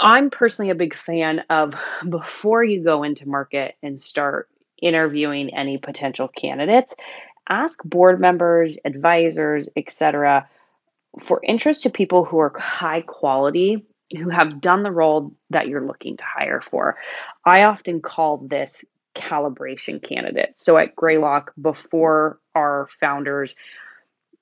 I'm 0.00 0.30
personally 0.30 0.70
a 0.70 0.74
big 0.74 0.94
fan 0.94 1.40
of 1.50 1.74
before 2.08 2.64
you 2.64 2.82
go 2.82 3.02
into 3.02 3.28
market 3.28 3.76
and 3.82 4.00
start 4.00 4.48
interviewing 4.80 5.54
any 5.54 5.78
potential 5.78 6.28
candidates, 6.28 6.94
ask 7.48 7.82
board 7.84 8.20
members, 8.20 8.76
advisors, 8.84 9.68
etc., 9.76 10.48
for 11.20 11.40
interest 11.44 11.82
to 11.82 11.90
people 11.90 12.24
who 12.24 12.38
are 12.38 12.56
high 12.58 13.02
quality, 13.02 13.84
who 14.16 14.28
have 14.28 14.60
done 14.60 14.82
the 14.82 14.92
role 14.92 15.34
that 15.50 15.68
you're 15.68 15.86
looking 15.86 16.16
to 16.16 16.24
hire 16.24 16.60
for. 16.60 16.96
I 17.44 17.62
often 17.62 18.00
call 18.00 18.38
this 18.38 18.84
calibration 19.14 20.02
candidate. 20.02 20.54
So 20.56 20.76
at 20.76 20.96
Greylock, 20.96 21.52
before 21.60 22.38
our 22.54 22.88
founders 23.00 23.54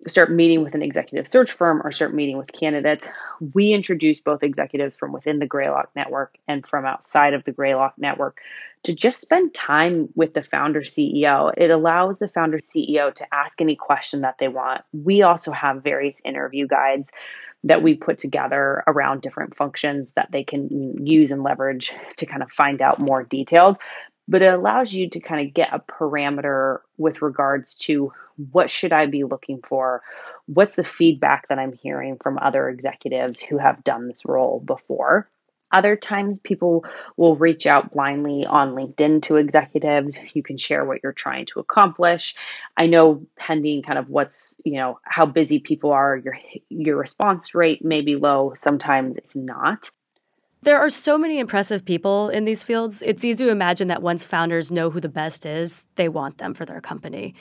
start 0.08 0.32
meeting 0.32 0.62
with 0.62 0.74
an 0.74 0.82
executive 0.82 1.28
search 1.28 1.50
firm 1.50 1.80
or 1.84 1.92
start 1.92 2.14
meeting 2.14 2.36
with 2.36 2.52
candidates, 2.52 3.06
we 3.54 3.72
introduce 3.72 4.20
both 4.20 4.42
executives 4.42 4.96
from 4.96 5.12
within 5.12 5.38
the 5.38 5.46
Greylock 5.46 5.90
network 5.94 6.36
and 6.48 6.66
from 6.66 6.84
outside 6.84 7.34
of 7.34 7.44
the 7.44 7.52
Greylock 7.52 7.94
network 7.98 8.40
to 8.82 8.94
just 8.94 9.20
spend 9.20 9.54
time 9.54 10.08
with 10.14 10.34
the 10.34 10.42
founder 10.42 10.80
CEO. 10.80 11.52
It 11.56 11.70
allows 11.70 12.18
the 12.18 12.28
founder 12.28 12.58
CEO 12.58 13.14
to 13.14 13.34
ask 13.34 13.60
any 13.60 13.76
question 13.76 14.22
that 14.22 14.36
they 14.38 14.48
want. 14.48 14.82
We 14.92 15.22
also 15.22 15.52
have 15.52 15.84
various 15.84 16.20
interview 16.24 16.66
guides 16.66 17.12
that 17.64 17.82
we 17.82 17.94
put 17.94 18.18
together 18.18 18.82
around 18.88 19.22
different 19.22 19.56
functions 19.56 20.14
that 20.14 20.28
they 20.32 20.42
can 20.42 21.06
use 21.06 21.30
and 21.30 21.44
leverage 21.44 21.92
to 22.16 22.26
kind 22.26 22.42
of 22.42 22.50
find 22.50 22.82
out 22.82 22.98
more 22.98 23.22
details 23.22 23.78
but 24.28 24.42
it 24.42 24.52
allows 24.52 24.92
you 24.92 25.08
to 25.10 25.20
kind 25.20 25.46
of 25.46 25.54
get 25.54 25.72
a 25.72 25.80
parameter 25.80 26.78
with 26.98 27.22
regards 27.22 27.76
to 27.76 28.12
what 28.50 28.70
should 28.70 28.92
I 28.92 29.06
be 29.06 29.24
looking 29.24 29.60
for? 29.66 30.02
What's 30.46 30.76
the 30.76 30.84
feedback 30.84 31.48
that 31.48 31.58
I'm 31.58 31.72
hearing 31.72 32.16
from 32.22 32.38
other 32.38 32.68
executives 32.68 33.40
who 33.40 33.58
have 33.58 33.84
done 33.84 34.08
this 34.08 34.24
role 34.24 34.60
before? 34.60 35.28
Other 35.72 35.96
times, 35.96 36.38
people 36.38 36.84
will 37.16 37.34
reach 37.34 37.66
out 37.66 37.92
blindly 37.92 38.44
on 38.44 38.74
LinkedIn 38.74 39.22
to 39.22 39.36
executives. 39.36 40.18
You 40.34 40.42
can 40.42 40.58
share 40.58 40.84
what 40.84 40.98
you're 41.02 41.12
trying 41.12 41.46
to 41.46 41.60
accomplish. 41.60 42.34
I 42.76 42.86
know, 42.86 43.26
pending 43.36 43.82
kind 43.82 43.98
of 43.98 44.10
what's 44.10 44.60
you 44.64 44.74
know 44.74 45.00
how 45.04 45.24
busy 45.24 45.58
people 45.58 45.90
are, 45.90 46.16
your 46.16 46.38
your 46.68 46.98
response 46.98 47.54
rate 47.54 47.82
may 47.82 48.02
be 48.02 48.16
low. 48.16 48.52
Sometimes 48.54 49.16
it's 49.16 49.34
not. 49.34 49.90
There 50.64 50.78
are 50.78 50.90
so 50.90 51.18
many 51.18 51.40
impressive 51.40 51.84
people 51.84 52.28
in 52.28 52.44
these 52.44 52.62
fields. 52.62 53.02
It's 53.02 53.24
easy 53.24 53.44
to 53.44 53.50
imagine 53.50 53.88
that 53.88 54.00
once 54.00 54.24
founders 54.24 54.70
know 54.70 54.90
who 54.90 55.00
the 55.00 55.08
best 55.08 55.44
is, 55.44 55.84
they 55.96 56.08
want 56.08 56.38
them 56.38 56.54
for 56.54 56.64
their 56.64 56.80
company. 56.80 57.34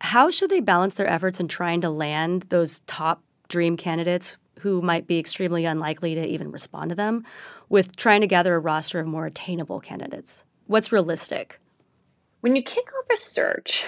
How 0.00 0.30
should 0.30 0.50
they 0.50 0.58
balance 0.58 0.94
their 0.94 1.06
efforts 1.06 1.38
in 1.38 1.46
trying 1.46 1.80
to 1.82 1.90
land 1.90 2.46
those 2.48 2.80
top 2.80 3.22
dream 3.46 3.76
candidates 3.76 4.36
who 4.58 4.82
might 4.82 5.06
be 5.06 5.20
extremely 5.20 5.64
unlikely 5.64 6.16
to 6.16 6.26
even 6.26 6.50
respond 6.50 6.88
to 6.88 6.96
them 6.96 7.24
with 7.68 7.94
trying 7.94 8.22
to 8.22 8.26
gather 8.26 8.56
a 8.56 8.58
roster 8.58 8.98
of 8.98 9.06
more 9.06 9.26
attainable 9.26 9.78
candidates? 9.78 10.42
What's 10.66 10.90
realistic? 10.90 11.60
When 12.40 12.56
you 12.56 12.64
kick 12.64 12.88
off 12.98 13.06
a 13.12 13.16
search, 13.16 13.86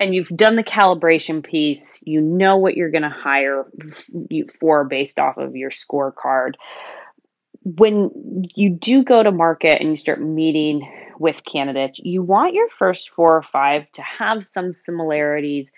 and 0.00 0.14
you've 0.14 0.28
done 0.28 0.56
the 0.56 0.64
calibration 0.64 1.42
piece, 1.42 2.02
you 2.04 2.20
know 2.20 2.56
what 2.56 2.76
you're 2.76 2.90
going 2.90 3.02
to 3.02 3.08
hire 3.08 3.64
for 4.58 4.84
based 4.84 5.18
off 5.18 5.38
of 5.38 5.54
your 5.54 5.70
scorecard 5.70 6.54
when 7.64 8.44
you 8.54 8.70
do 8.70 9.02
go 9.02 9.22
to 9.22 9.30
market 9.30 9.80
and 9.80 9.90
you 9.90 9.96
start 9.96 10.20
meeting 10.20 10.90
with 11.18 11.44
candidates, 11.44 12.00
you 12.02 12.22
want 12.22 12.54
your 12.54 12.68
first 12.78 13.10
four 13.10 13.36
or 13.36 13.42
five 13.42 13.90
to 13.92 14.02
have 14.02 14.44
some 14.44 14.72
similarities 14.72 15.70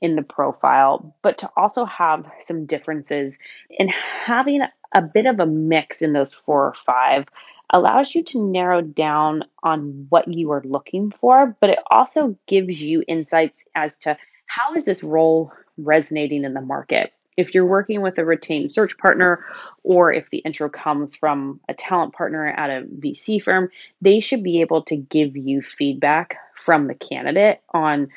in 0.00 0.16
the 0.16 0.22
profile, 0.22 1.14
but 1.22 1.38
to 1.38 1.50
also 1.56 1.84
have 1.84 2.24
some 2.40 2.66
differences. 2.66 3.38
And 3.78 3.90
having 3.90 4.62
a 4.94 5.02
bit 5.02 5.26
of 5.26 5.40
a 5.40 5.46
mix 5.46 6.02
in 6.02 6.12
those 6.12 6.34
four 6.34 6.66
or 6.66 6.74
five 6.86 7.26
allows 7.70 8.14
you 8.14 8.22
to 8.24 8.42
narrow 8.42 8.80
down 8.80 9.44
on 9.62 10.06
what 10.08 10.26
you 10.26 10.50
are 10.52 10.62
looking 10.64 11.12
for, 11.20 11.56
but 11.60 11.70
it 11.70 11.78
also 11.90 12.36
gives 12.46 12.80
you 12.80 13.04
insights 13.06 13.64
as 13.74 13.96
to 13.98 14.16
how 14.46 14.74
is 14.74 14.86
this 14.86 15.04
role 15.04 15.52
resonating 15.76 16.44
in 16.44 16.54
the 16.54 16.60
market 16.60 17.12
if 17.38 17.54
you're 17.54 17.64
working 17.64 18.02
with 18.02 18.18
a 18.18 18.24
retained 18.24 18.68
search 18.68 18.98
partner 18.98 19.44
or 19.84 20.12
if 20.12 20.28
the 20.30 20.38
intro 20.38 20.68
comes 20.68 21.14
from 21.14 21.60
a 21.68 21.74
talent 21.74 22.12
partner 22.12 22.48
at 22.48 22.68
a 22.68 22.84
VC 22.98 23.40
firm, 23.40 23.70
they 24.02 24.18
should 24.18 24.42
be 24.42 24.60
able 24.60 24.82
to 24.82 24.96
give 24.96 25.36
you 25.36 25.62
feedback 25.62 26.36
from 26.64 26.88
the 26.88 26.94
candidate 26.94 27.62
on 27.72 28.08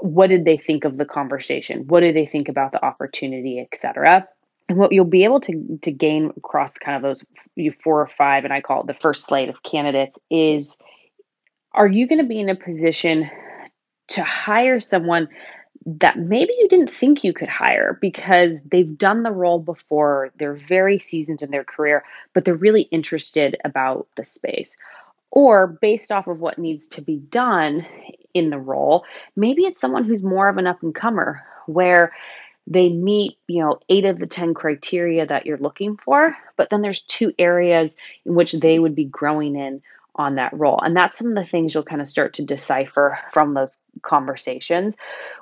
what 0.00 0.26
did 0.26 0.44
they 0.44 0.56
think 0.56 0.84
of 0.84 0.98
the 0.98 1.04
conversation, 1.04 1.86
what 1.86 2.00
do 2.00 2.12
they 2.12 2.26
think 2.26 2.48
about 2.48 2.72
the 2.72 2.84
opportunity, 2.84 3.60
etc. 3.60 4.26
And 4.68 4.78
what 4.78 4.90
you'll 4.90 5.04
be 5.04 5.22
able 5.22 5.38
to, 5.40 5.78
to 5.82 5.92
gain 5.92 6.32
across 6.36 6.72
kind 6.74 6.96
of 6.96 7.02
those 7.02 7.24
four 7.80 8.00
or 8.00 8.08
five, 8.08 8.42
and 8.42 8.52
I 8.52 8.60
call 8.60 8.80
it 8.80 8.88
the 8.88 8.94
first 8.94 9.24
slate 9.24 9.48
of 9.48 9.62
candidates, 9.62 10.18
is 10.28 10.76
are 11.72 11.86
you 11.86 12.08
going 12.08 12.18
to 12.18 12.26
be 12.26 12.40
in 12.40 12.48
a 12.48 12.56
position 12.56 13.30
to 14.08 14.24
hire 14.24 14.80
someone 14.80 15.28
that 15.86 16.18
maybe 16.18 16.52
you 16.58 16.68
didn't 16.68 16.90
think 16.90 17.22
you 17.22 17.32
could 17.32 17.48
hire 17.48 17.96
because 18.00 18.62
they've 18.64 18.98
done 18.98 19.22
the 19.22 19.30
role 19.30 19.60
before, 19.60 20.32
they're 20.38 20.54
very 20.68 20.98
seasoned 20.98 21.42
in 21.42 21.52
their 21.52 21.62
career, 21.62 22.04
but 22.32 22.44
they're 22.44 22.56
really 22.56 22.82
interested 22.90 23.56
about 23.64 24.08
the 24.16 24.24
space. 24.24 24.76
Or 25.30 25.68
based 25.68 26.10
off 26.10 26.26
of 26.26 26.40
what 26.40 26.58
needs 26.58 26.88
to 26.88 27.02
be 27.02 27.18
done 27.18 27.86
in 28.34 28.50
the 28.50 28.58
role, 28.58 29.04
maybe 29.36 29.62
it's 29.62 29.80
someone 29.80 30.04
who's 30.04 30.24
more 30.24 30.48
of 30.48 30.58
an 30.58 30.66
up 30.66 30.82
and 30.82 30.94
comer 30.94 31.42
where 31.66 32.12
they 32.66 32.88
meet, 32.88 33.38
you 33.46 33.62
know, 33.62 33.78
8 33.88 34.06
of 34.06 34.18
the 34.18 34.26
10 34.26 34.54
criteria 34.54 35.24
that 35.24 35.46
you're 35.46 35.56
looking 35.58 35.96
for, 35.98 36.36
but 36.56 36.68
then 36.70 36.82
there's 36.82 37.02
two 37.02 37.32
areas 37.38 37.96
in 38.24 38.34
which 38.34 38.52
they 38.52 38.80
would 38.80 38.96
be 38.96 39.04
growing 39.04 39.54
in 39.54 39.80
on 40.16 40.34
that 40.34 40.52
role. 40.52 40.80
And 40.82 40.96
that's 40.96 41.18
some 41.18 41.28
of 41.28 41.34
the 41.34 41.48
things 41.48 41.74
you'll 41.74 41.82
kind 41.82 42.00
of 42.00 42.08
start 42.08 42.34
to 42.34 42.42
decipher 42.42 43.18
from 43.30 43.54
those 43.54 43.78
conversations. 44.02 44.96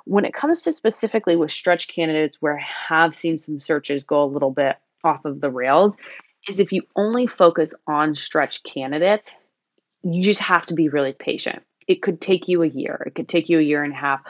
When 0.05 0.25
it 0.25 0.33
comes 0.33 0.61
to 0.63 0.73
specifically 0.73 1.35
with 1.35 1.51
stretch 1.51 1.87
candidates, 1.87 2.37
where 2.41 2.59
I 2.59 2.63
have 2.89 3.15
seen 3.15 3.39
some 3.39 3.59
searches 3.59 4.03
go 4.03 4.23
a 4.23 4.25
little 4.25 4.51
bit 4.51 4.77
off 5.03 5.25
of 5.25 5.41
the 5.41 5.51
rails, 5.51 5.97
is 6.47 6.59
if 6.59 6.71
you 6.71 6.83
only 6.95 7.27
focus 7.27 7.73
on 7.87 8.15
stretch 8.15 8.63
candidates, 8.63 9.31
you 10.03 10.23
just 10.23 10.41
have 10.41 10.65
to 10.67 10.73
be 10.73 10.89
really 10.89 11.13
patient 11.13 11.63
it 11.87 12.01
could 12.01 12.19
take 12.19 12.47
you 12.47 12.63
a 12.63 12.67
year, 12.67 13.03
it 13.05 13.15
could 13.15 13.27
take 13.27 13.49
you 13.49 13.59
a 13.59 13.63
year 13.63 13.83
and 13.83 13.93
a 13.93 13.97
half. 13.97 14.21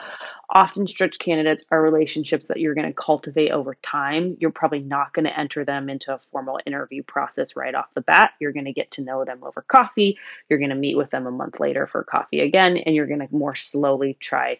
Often, 0.50 0.86
stretch 0.86 1.18
candidates 1.18 1.64
are 1.70 1.82
relationships 1.82 2.48
that 2.48 2.58
you're 2.58 2.74
going 2.74 2.86
to 2.86 2.92
cultivate 2.92 3.50
over 3.50 3.76
time. 3.82 4.36
You're 4.40 4.52
probably 4.52 4.80
not 4.80 5.12
going 5.12 5.24
to 5.24 5.38
enter 5.38 5.64
them 5.64 5.88
into 5.88 6.14
a 6.14 6.20
formal 6.30 6.60
interview 6.66 7.02
process 7.02 7.56
right 7.56 7.74
off 7.74 7.92
the 7.94 8.00
bat. 8.00 8.30
You're 8.38 8.52
going 8.52 8.66
to 8.66 8.72
get 8.72 8.92
to 8.92 9.02
know 9.02 9.24
them 9.24 9.40
over 9.42 9.62
coffee. 9.62 10.18
You're 10.48 10.58
going 10.58 10.70
to 10.70 10.76
meet 10.76 10.96
with 10.96 11.10
them 11.10 11.26
a 11.26 11.32
month 11.32 11.58
later 11.58 11.86
for 11.86 12.04
coffee 12.04 12.40
again, 12.40 12.76
and 12.76 12.94
you're 12.94 13.06
going 13.06 13.26
to 13.26 13.34
more 13.34 13.54
slowly 13.54 14.16
try 14.20 14.58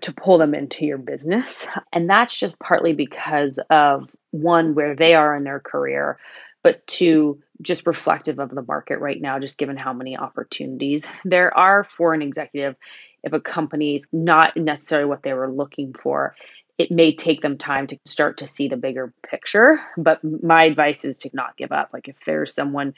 to 0.00 0.12
pull 0.12 0.38
them 0.38 0.54
into 0.54 0.84
your 0.84 0.98
business. 0.98 1.66
And 1.92 2.08
that's 2.08 2.38
just 2.38 2.58
partly 2.58 2.92
because 2.92 3.58
of 3.70 4.10
one, 4.30 4.74
where 4.74 4.96
they 4.96 5.14
are 5.14 5.36
in 5.36 5.44
their 5.44 5.60
career, 5.60 6.18
but 6.62 6.86
two, 6.86 7.42
just 7.62 7.86
reflective 7.86 8.38
of 8.38 8.50
the 8.50 8.62
market 8.62 8.98
right 8.98 9.20
now, 9.20 9.38
just 9.38 9.58
given 9.58 9.76
how 9.76 9.92
many 9.92 10.16
opportunities 10.16 11.06
there 11.24 11.56
are 11.56 11.84
for 11.84 12.14
an 12.14 12.22
executive. 12.22 12.76
If 13.22 13.32
a 13.32 13.40
company's 13.40 14.08
not 14.12 14.56
necessarily 14.56 15.08
what 15.08 15.22
they 15.22 15.34
were 15.34 15.52
looking 15.52 15.92
for, 15.92 16.34
it 16.78 16.90
may 16.90 17.14
take 17.14 17.42
them 17.42 17.58
time 17.58 17.86
to 17.88 17.98
start 18.06 18.38
to 18.38 18.46
see 18.46 18.68
the 18.68 18.76
bigger 18.78 19.12
picture. 19.28 19.78
But 19.98 20.20
my 20.24 20.64
advice 20.64 21.04
is 21.04 21.18
to 21.18 21.30
not 21.34 21.56
give 21.58 21.72
up. 21.72 21.90
Like 21.92 22.08
if 22.08 22.16
there's 22.24 22.54
someone 22.54 22.94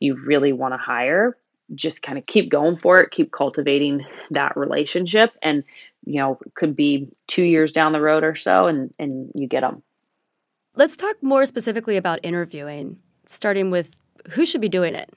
you 0.00 0.14
really 0.14 0.54
want 0.54 0.72
to 0.72 0.78
hire, 0.78 1.36
just 1.74 2.02
kind 2.02 2.16
of 2.16 2.24
keep 2.24 2.48
going 2.50 2.78
for 2.78 3.00
it, 3.00 3.10
keep 3.10 3.32
cultivating 3.32 4.06
that 4.30 4.56
relationship. 4.56 5.32
And, 5.42 5.64
you 6.06 6.20
know, 6.20 6.38
could 6.54 6.74
be 6.74 7.08
two 7.26 7.44
years 7.44 7.72
down 7.72 7.92
the 7.92 8.00
road 8.00 8.24
or 8.24 8.36
so, 8.36 8.68
and, 8.68 8.94
and 8.98 9.30
you 9.34 9.48
get 9.48 9.60
them. 9.60 9.82
Let's 10.74 10.96
talk 10.96 11.16
more 11.22 11.44
specifically 11.44 11.96
about 11.96 12.20
interviewing, 12.22 12.98
starting 13.26 13.70
with 13.70 13.90
who 14.30 14.46
should 14.46 14.60
be 14.60 14.68
doing 14.68 14.94
it? 14.94 15.10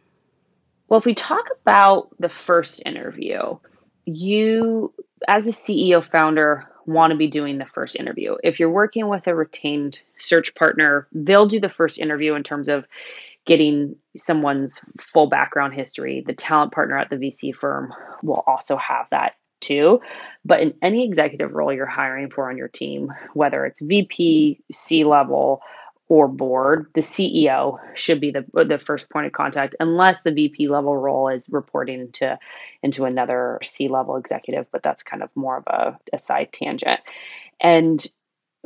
Well, 0.87 0.99
if 0.99 1.05
we 1.05 1.13
talk 1.13 1.45
about 1.61 2.09
the 2.19 2.29
first 2.29 2.81
interview, 2.85 3.57
you, 4.05 4.93
as 5.27 5.47
a 5.47 5.51
CEO 5.51 6.03
founder, 6.03 6.67
want 6.85 7.11
to 7.11 7.17
be 7.17 7.27
doing 7.27 7.59
the 7.59 7.65
first 7.65 7.95
interview. 7.95 8.35
If 8.43 8.59
you're 8.59 8.71
working 8.71 9.07
with 9.07 9.27
a 9.27 9.35
retained 9.35 9.99
search 10.17 10.55
partner, 10.55 11.07
they'll 11.11 11.45
do 11.45 11.59
the 11.59 11.69
first 11.69 11.99
interview 11.99 12.33
in 12.33 12.41
terms 12.43 12.67
of 12.67 12.85
getting 13.45 13.95
someone's 14.17 14.81
full 14.99 15.27
background 15.27 15.75
history. 15.75 16.23
The 16.25 16.33
talent 16.33 16.71
partner 16.71 16.97
at 16.97 17.09
the 17.09 17.15
VC 17.15 17.53
firm 17.53 17.93
will 18.23 18.43
also 18.47 18.75
have 18.77 19.05
that 19.11 19.33
too. 19.59 20.01
But 20.45 20.61
in 20.61 20.73
any 20.81 21.05
executive 21.05 21.53
role 21.53 21.73
you're 21.73 21.85
hiring 21.85 22.29
for 22.29 22.49
on 22.49 22.57
your 22.57 22.67
team, 22.67 23.11
whether 23.33 23.65
it's 23.65 23.81
VP, 23.81 24.61
C 24.71 25.03
level, 25.03 25.61
or 26.09 26.27
board, 26.27 26.87
the 26.95 27.01
CEO 27.01 27.79
should 27.93 28.19
be 28.19 28.31
the 28.31 28.43
the 28.65 28.79
first 28.79 29.09
point 29.11 29.27
of 29.27 29.31
contact, 29.31 29.75
unless 29.79 30.23
the 30.23 30.31
VP 30.31 30.67
level 30.67 30.97
role 30.97 31.29
is 31.29 31.47
reporting 31.49 32.01
into 32.01 32.37
into 32.83 33.05
another 33.05 33.59
C 33.63 33.87
level 33.87 34.17
executive. 34.17 34.65
But 34.71 34.83
that's 34.83 35.03
kind 35.03 35.23
of 35.23 35.29
more 35.35 35.57
of 35.57 35.67
a, 35.67 35.97
a 36.11 36.19
side 36.19 36.51
tangent. 36.51 36.99
And 37.61 38.05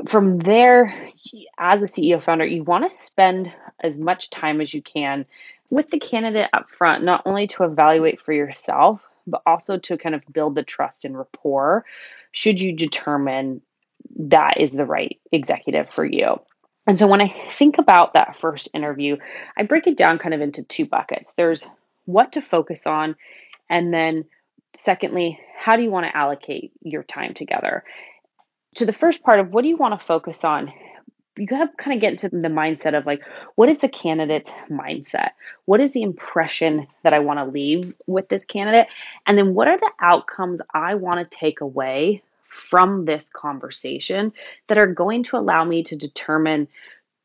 from 0.07 0.39
there, 0.39 1.12
as 1.59 1.83
a 1.83 1.88
CEO 1.88 2.23
founder, 2.23 2.45
you 2.45 2.63
want 2.63 2.89
to 2.89 2.97
spend 2.97 3.51
as 3.81 3.97
much 3.97 4.29
time 4.29 4.62
as 4.62 4.73
you 4.73 4.81
can 4.81 5.25
with 5.69 5.89
the 5.89 6.00
candidate 6.00 6.50
up 6.53 6.71
front, 6.71 7.03
not 7.03 7.21
only 7.25 7.45
to 7.47 7.63
evaluate 7.63 8.21
for 8.21 8.33
yourself, 8.33 9.01
but 9.27 9.41
also 9.45 9.77
to 9.77 9.97
kind 9.97 10.15
of 10.15 10.21
build 10.31 10.55
the 10.55 10.63
trust 10.63 11.05
and 11.05 11.17
rapport 11.17 11.85
should 12.31 12.59
you 12.59 12.75
determine 12.75 13.62
that 14.17 14.59
is 14.59 14.73
the 14.73 14.85
right 14.85 15.19
executive 15.31 15.89
for 15.89 16.05
you. 16.05 16.39
And 16.85 16.99
so 16.99 17.07
when 17.07 17.21
I 17.21 17.33
think 17.51 17.77
about 17.77 18.13
that 18.13 18.37
first 18.39 18.69
interview, 18.73 19.17
I 19.57 19.63
break 19.63 19.87
it 19.87 19.97
down 19.97 20.19
kind 20.19 20.33
of 20.33 20.41
into 20.41 20.63
two 20.63 20.85
buckets. 20.85 21.33
There's 21.35 21.65
what 22.05 22.33
to 22.33 22.41
focus 22.41 22.85
on, 22.85 23.15
and 23.69 23.93
then 23.93 24.25
secondly, 24.77 25.39
how 25.57 25.77
do 25.77 25.83
you 25.83 25.91
want 25.91 26.05
to 26.05 26.17
allocate 26.17 26.73
your 26.81 27.03
time 27.03 27.33
together? 27.33 27.83
To 28.75 28.85
the 28.85 28.91
first 28.91 29.23
part 29.23 29.39
of 29.39 29.53
what 29.53 29.61
do 29.61 29.69
you 29.69 29.77
want 29.77 29.99
to 29.99 30.05
focus 30.05 30.43
on? 30.43 30.73
You 31.37 31.47
got 31.47 31.59
to 31.59 31.83
kind 31.83 31.95
of 31.95 32.01
get 32.01 32.11
into 32.11 32.29
the 32.29 32.47
mindset 32.47 32.97
of 32.97 33.05
like, 33.05 33.21
what 33.55 33.69
is 33.69 33.81
the 33.81 33.87
candidate's 33.87 34.51
mindset? 34.69 35.29
What 35.65 35.79
is 35.79 35.93
the 35.93 36.03
impression 36.03 36.87
that 37.03 37.13
I 37.13 37.19
want 37.19 37.39
to 37.39 37.45
leave 37.45 37.93
with 38.05 38.29
this 38.29 38.45
candidate? 38.45 38.87
And 39.25 39.37
then 39.37 39.53
what 39.53 39.67
are 39.67 39.77
the 39.77 39.91
outcomes 40.01 40.59
I 40.73 40.95
want 40.95 41.19
to 41.19 41.37
take 41.37 41.61
away 41.61 42.21
from 42.53 43.05
this 43.05 43.29
conversation 43.29 44.31
that 44.67 44.77
are 44.77 44.88
going 44.88 45.24
to 45.24 45.38
allow 45.38 45.63
me 45.63 45.83
to 45.83 45.95
determine 45.95 46.67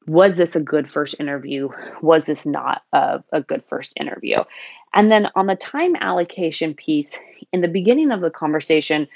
was 0.07 0.39
this 0.39 0.57
a 0.57 0.61
good 0.61 0.91
first 0.91 1.21
interview? 1.21 1.69
Was 2.01 2.25
this 2.25 2.47
not 2.47 2.83
a, 2.95 3.23
a 3.33 3.43
good 3.43 3.63
first 3.69 3.93
interview? 3.97 4.39
And 4.95 5.13
then 5.13 5.29
on 5.37 5.47
the 5.47 5.55
time 5.55 5.97
allocation 5.97 6.73
piece, 6.73 7.19
in 7.53 7.61
the 7.61 7.69
beginning 7.69 8.11
of 8.11 8.23
the 8.23 8.31
conversation, 8.31 9.07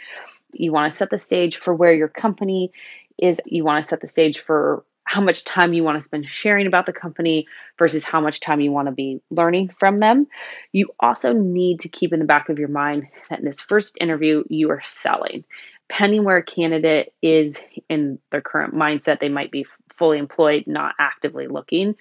you 0.53 0.71
want 0.71 0.93
to 0.93 0.97
set 0.97 1.09
the 1.09 1.19
stage 1.19 1.57
for 1.57 1.75
where 1.75 1.95
your 1.95 2.09
company 2.09 2.73
is. 3.17 3.41
You 3.47 3.65
want 3.65 3.83
to 3.83 3.89
set 3.89 4.03
the 4.03 4.07
stage 4.07 4.39
for 4.39 4.85
how 5.05 5.21
much 5.21 5.45
time 5.45 5.73
you 5.73 5.83
want 5.83 5.99
to 5.99 6.03
spend 6.03 6.27
sharing 6.29 6.67
about 6.67 6.87
the 6.87 6.93
company 6.93 7.47
versus 7.79 8.05
how 8.05 8.21
much 8.21 8.41
time 8.41 8.61
you 8.61 8.71
want 8.71 8.87
to 8.87 8.93
be 8.93 9.21
learning 9.31 9.69
from 9.79 9.99
them. 9.99 10.27
You 10.73 10.89
also 11.01 11.33
need 11.33 11.81
to 11.81 11.89
keep 11.89 12.13
in 12.13 12.19
the 12.19 12.25
back 12.25 12.49
of 12.49 12.59
your 12.59 12.69
mind 12.69 13.09
that 13.29 13.41
in 13.41 13.45
this 13.45 13.61
first 13.61 13.97
interview, 14.01 14.45
you 14.49 14.71
are 14.71 14.83
selling 14.85 15.45
depending 15.93 16.25
where 16.25 16.39
a 16.39 16.43
candidate 16.43 17.13
is 17.21 17.63
in 17.91 18.19
their 18.31 18.41
current 18.41 18.75
mindset, 18.75 19.21
they 19.21 19.29
might 19.29 19.51
be 19.51 19.67
fully 19.95 20.19
employed, 20.19 20.65
not 20.67 20.95
actively 20.99 21.47
looking. 21.47 21.95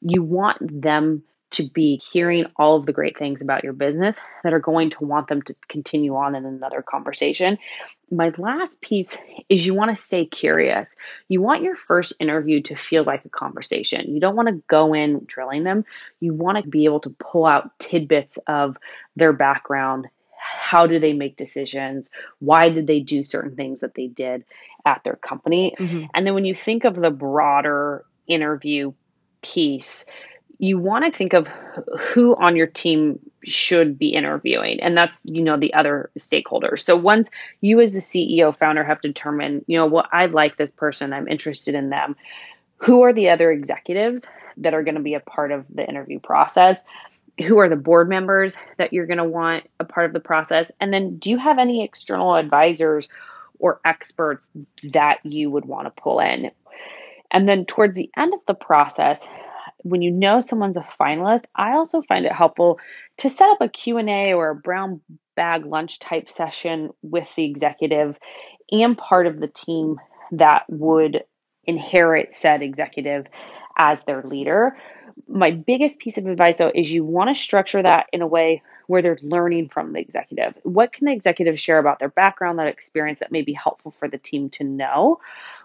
You 0.00 0.22
want 0.22 0.58
them 0.60 1.24
to 1.50 1.64
be 1.64 1.96
hearing 1.96 2.46
all 2.54 2.76
of 2.76 2.86
the 2.86 2.92
great 2.92 3.18
things 3.18 3.42
about 3.42 3.64
your 3.64 3.72
business 3.72 4.20
that 4.44 4.54
are 4.54 4.60
going 4.60 4.90
to 4.90 5.04
want 5.04 5.26
them 5.26 5.42
to 5.42 5.56
continue 5.68 6.14
on 6.14 6.36
in 6.36 6.46
another 6.46 6.82
conversation. 6.82 7.58
My 8.12 8.30
last 8.38 8.80
piece 8.80 9.18
is 9.48 9.66
you 9.66 9.74
want 9.74 9.90
to 9.90 10.00
stay 10.00 10.24
curious. 10.24 10.94
You 11.26 11.42
want 11.42 11.64
your 11.64 11.74
first 11.74 12.12
interview 12.20 12.62
to 12.62 12.76
feel 12.76 13.02
like 13.02 13.24
a 13.24 13.28
conversation. 13.28 14.14
You 14.14 14.20
don't 14.20 14.36
want 14.36 14.50
to 14.50 14.62
go 14.68 14.94
in 14.94 15.24
drilling 15.26 15.64
them. 15.64 15.84
You 16.20 16.32
want 16.32 16.62
to 16.62 16.70
be 16.70 16.84
able 16.84 17.00
to 17.00 17.10
pull 17.10 17.44
out 17.44 17.76
tidbits 17.80 18.38
of 18.46 18.78
their 19.16 19.32
background 19.32 20.06
how 20.52 20.86
do 20.86 20.98
they 20.98 21.12
make 21.12 21.36
decisions? 21.36 22.10
Why 22.38 22.68
did 22.68 22.86
they 22.86 23.00
do 23.00 23.22
certain 23.22 23.56
things 23.56 23.80
that 23.80 23.94
they 23.94 24.08
did 24.08 24.44
at 24.84 25.02
their 25.04 25.16
company? 25.16 25.74
Mm-hmm. 25.78 26.04
and 26.14 26.26
then 26.26 26.34
when 26.34 26.44
you 26.44 26.54
think 26.54 26.84
of 26.84 26.96
the 26.96 27.10
broader 27.10 28.04
interview 28.26 28.92
piece 29.42 30.06
you 30.62 30.78
want 30.78 31.04
to 31.04 31.10
think 31.10 31.32
of 31.32 31.48
who 31.98 32.36
on 32.36 32.54
your 32.54 32.68
team 32.68 33.18
should 33.42 33.98
be 33.98 34.10
interviewing 34.10 34.80
and 34.80 34.96
that's 34.96 35.20
you 35.24 35.42
know 35.42 35.56
the 35.56 35.74
other 35.74 36.08
stakeholders. 36.16 36.80
So 36.80 36.94
once 36.96 37.30
you 37.60 37.80
as 37.80 37.92
the 37.94 37.98
ceo 37.98 38.56
founder 38.56 38.84
have 38.84 39.00
determined 39.00 39.64
you 39.66 39.76
know 39.76 39.86
what 39.86 40.06
well, 40.12 40.20
i 40.20 40.26
like 40.26 40.56
this 40.56 40.70
person 40.70 41.12
i'm 41.12 41.26
interested 41.26 41.74
in 41.74 41.90
them 41.90 42.14
who 42.76 43.02
are 43.02 43.12
the 43.12 43.28
other 43.28 43.50
executives 43.50 44.24
that 44.56 44.72
are 44.72 44.84
going 44.84 44.94
to 44.94 45.00
be 45.00 45.14
a 45.14 45.20
part 45.20 45.50
of 45.50 45.64
the 45.74 45.86
interview 45.86 46.20
process 46.20 46.84
who 47.38 47.58
are 47.58 47.68
the 47.68 47.76
board 47.76 48.08
members 48.08 48.56
that 48.78 48.92
you're 48.92 49.06
going 49.06 49.18
to 49.18 49.24
want 49.24 49.64
a 49.80 49.84
part 49.84 50.06
of 50.06 50.12
the 50.12 50.20
process? 50.20 50.70
And 50.80 50.92
then 50.92 51.16
do 51.18 51.30
you 51.30 51.38
have 51.38 51.58
any 51.58 51.84
external 51.84 52.34
advisors 52.34 53.08
or 53.58 53.80
experts 53.84 54.50
that 54.92 55.18
you 55.24 55.50
would 55.50 55.64
want 55.64 55.86
to 55.86 56.02
pull 56.02 56.20
in? 56.20 56.50
And 57.30 57.48
then 57.48 57.64
towards 57.64 57.96
the 57.96 58.10
end 58.16 58.34
of 58.34 58.40
the 58.46 58.54
process, 58.54 59.26
when 59.78 60.02
you 60.02 60.10
know 60.10 60.40
someone's 60.40 60.76
a 60.76 60.86
finalist, 61.00 61.44
I 61.56 61.72
also 61.72 62.02
find 62.02 62.26
it 62.26 62.32
helpful 62.32 62.78
to 63.18 63.30
set 63.30 63.48
up 63.48 63.60
a 63.60 63.68
Q&A 63.68 64.32
or 64.32 64.50
a 64.50 64.54
brown 64.54 65.00
bag 65.34 65.64
lunch 65.64 65.98
type 65.98 66.30
session 66.30 66.90
with 67.02 67.34
the 67.34 67.44
executive 67.44 68.18
and 68.70 68.96
part 68.96 69.26
of 69.26 69.40
the 69.40 69.48
team 69.48 69.96
that 70.32 70.64
would 70.68 71.24
inherit 71.64 72.34
said 72.34 72.62
executive 72.62 73.26
as 73.78 74.04
their 74.04 74.22
leader 74.22 74.76
my 75.32 75.50
biggest 75.50 75.98
piece 75.98 76.18
of 76.18 76.26
advice 76.26 76.58
though 76.58 76.72
is 76.74 76.92
you 76.92 77.04
want 77.04 77.30
to 77.30 77.34
structure 77.34 77.82
that 77.82 78.06
in 78.12 78.22
a 78.22 78.26
way 78.26 78.62
where 78.86 79.02
they're 79.02 79.18
learning 79.22 79.68
from 79.68 79.92
the 79.92 80.00
executive. 80.00 80.54
What 80.62 80.92
can 80.92 81.06
the 81.06 81.12
executive 81.12 81.58
share 81.58 81.78
about 81.78 81.98
their 81.98 82.10
background, 82.10 82.58
that 82.58 82.66
experience 82.66 83.20
that 83.20 83.32
may 83.32 83.42
be 83.42 83.52
helpful 83.52 83.92
for 83.92 84.08
the 84.08 84.18
team 84.18 84.50
to 84.50 84.64
know 84.64 85.18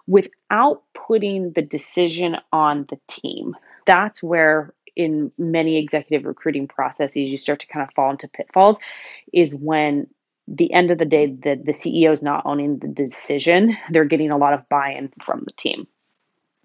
without 0.07 0.83
putting 0.93 1.51
the 1.51 1.61
decision 1.61 2.37
on 2.53 2.85
the 2.89 2.99
team? 3.07 3.55
That's 3.85 4.23
where 4.23 4.73
in 4.95 5.31
many 5.37 5.77
executive 5.77 6.25
recruiting 6.25 6.67
processes 6.67 7.29
you 7.29 7.37
start 7.37 7.59
to 7.59 7.67
kind 7.67 7.87
of 7.87 7.93
fall 7.93 8.09
into 8.09 8.27
pitfalls 8.27 8.77
is 9.31 9.53
when 9.53 10.07
the 10.47 10.71
end 10.73 10.89
of 10.91 10.97
the 10.97 11.05
day 11.05 11.27
the, 11.27 11.61
the 11.63 11.71
ceo 11.71 12.11
is 12.11 12.23
not 12.23 12.41
owning 12.45 12.79
the 12.79 12.87
decision 12.87 13.77
they're 13.91 14.05
getting 14.05 14.31
a 14.31 14.37
lot 14.37 14.53
of 14.53 14.67
buy-in 14.69 15.11
from 15.21 15.43
the 15.45 15.51
team 15.51 15.87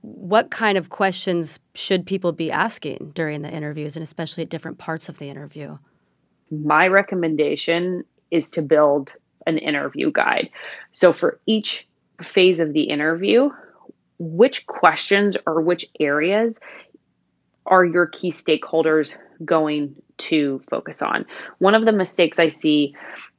what 0.02 0.50
kind 0.50 0.76
of 0.76 0.90
questions 0.90 1.60
should 1.74 2.06
people 2.06 2.32
be 2.32 2.50
asking 2.50 3.12
during 3.14 3.42
the 3.42 3.50
interviews 3.50 3.96
and 3.96 4.02
especially 4.02 4.42
at 4.42 4.48
different 4.48 4.78
parts 4.78 5.08
of 5.08 5.18
the 5.18 5.28
interview? 5.28 5.78
My 6.50 6.88
recommendation 6.88 8.04
is 8.30 8.50
to 8.50 8.62
build 8.62 9.12
an 9.46 9.58
interview 9.58 10.10
guide. 10.10 10.50
So 10.92 11.12
for 11.12 11.40
each 11.46 11.86
phase 12.20 12.60
of 12.60 12.72
the 12.72 12.82
interview, 12.82 13.50
which 14.18 14.66
questions 14.66 15.36
or 15.46 15.60
which 15.60 15.86
areas 15.98 16.58
are 17.66 17.84
your 17.84 18.06
key 18.06 18.30
stakeholders 18.30 19.14
going 19.44 19.94
to 20.22 20.60
focus 20.70 21.02
on. 21.02 21.26
One 21.58 21.74
of 21.74 21.84
the 21.84 21.92
mistakes 21.92 22.38
I 22.38 22.48
see 22.48 22.94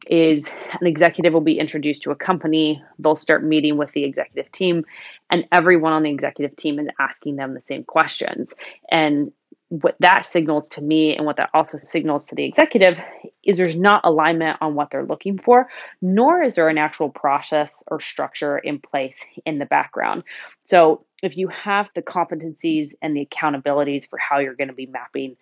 is 0.08 0.50
an 0.80 0.88
executive 0.88 1.34
will 1.34 1.42
be 1.42 1.60
introduced 1.60 2.04
to 2.04 2.12
a 2.12 2.16
company, 2.16 2.82
they'll 3.00 3.16
start 3.16 3.44
meeting 3.44 3.78
with 3.78 3.92
the 3.94 4.04
executive 4.04 4.52
team, 4.52 4.84
and 5.30 5.46
everyone 5.52 5.94
on 5.94 6.04
the 6.04 6.12
executive 6.12 6.56
team 6.56 6.80
is 6.80 6.88
asking 7.00 7.38
them 7.38 7.54
the 7.54 7.62
same 7.62 7.84
questions. 7.84 8.54
And 8.92 9.32
what 9.70 9.96
that 10.02 10.24
signals 10.24 10.70
to 10.70 10.82
me 10.82 11.16
and 11.16 11.26
what 11.26 11.38
that 11.38 11.50
also 11.54 11.78
signals 11.78 12.26
to 12.26 12.36
the 12.36 12.46
executive 12.46 12.96
is 13.44 13.58
there's 13.58 13.80
not 13.80 14.02
alignment 14.04 14.58
on 14.62 14.76
what 14.76 14.92
they're 14.92 15.06
looking 15.06 15.40
for, 15.40 15.68
nor 16.02 16.44
is 16.44 16.56
there 16.56 16.70
an 16.70 16.78
actual 16.78 17.10
process 17.10 17.82
or 17.88 18.00
structure 18.00 18.58
in 18.58 18.80
place 18.80 19.26
in 19.46 19.58
the 19.58 19.66
background. 19.66 20.24
So 20.66 21.06
if 21.24 21.38
you 21.38 21.48
have 21.48 21.90
the 21.96 22.04
competencies 22.04 22.92
and 23.02 23.16
the 23.16 23.26
accountabilities 23.26 24.08
for 24.08 24.20
how 24.20 24.40
you're 24.40 24.56
going 24.56 24.68
to 24.68 24.76
be 24.76 24.86
mapping 24.86 25.38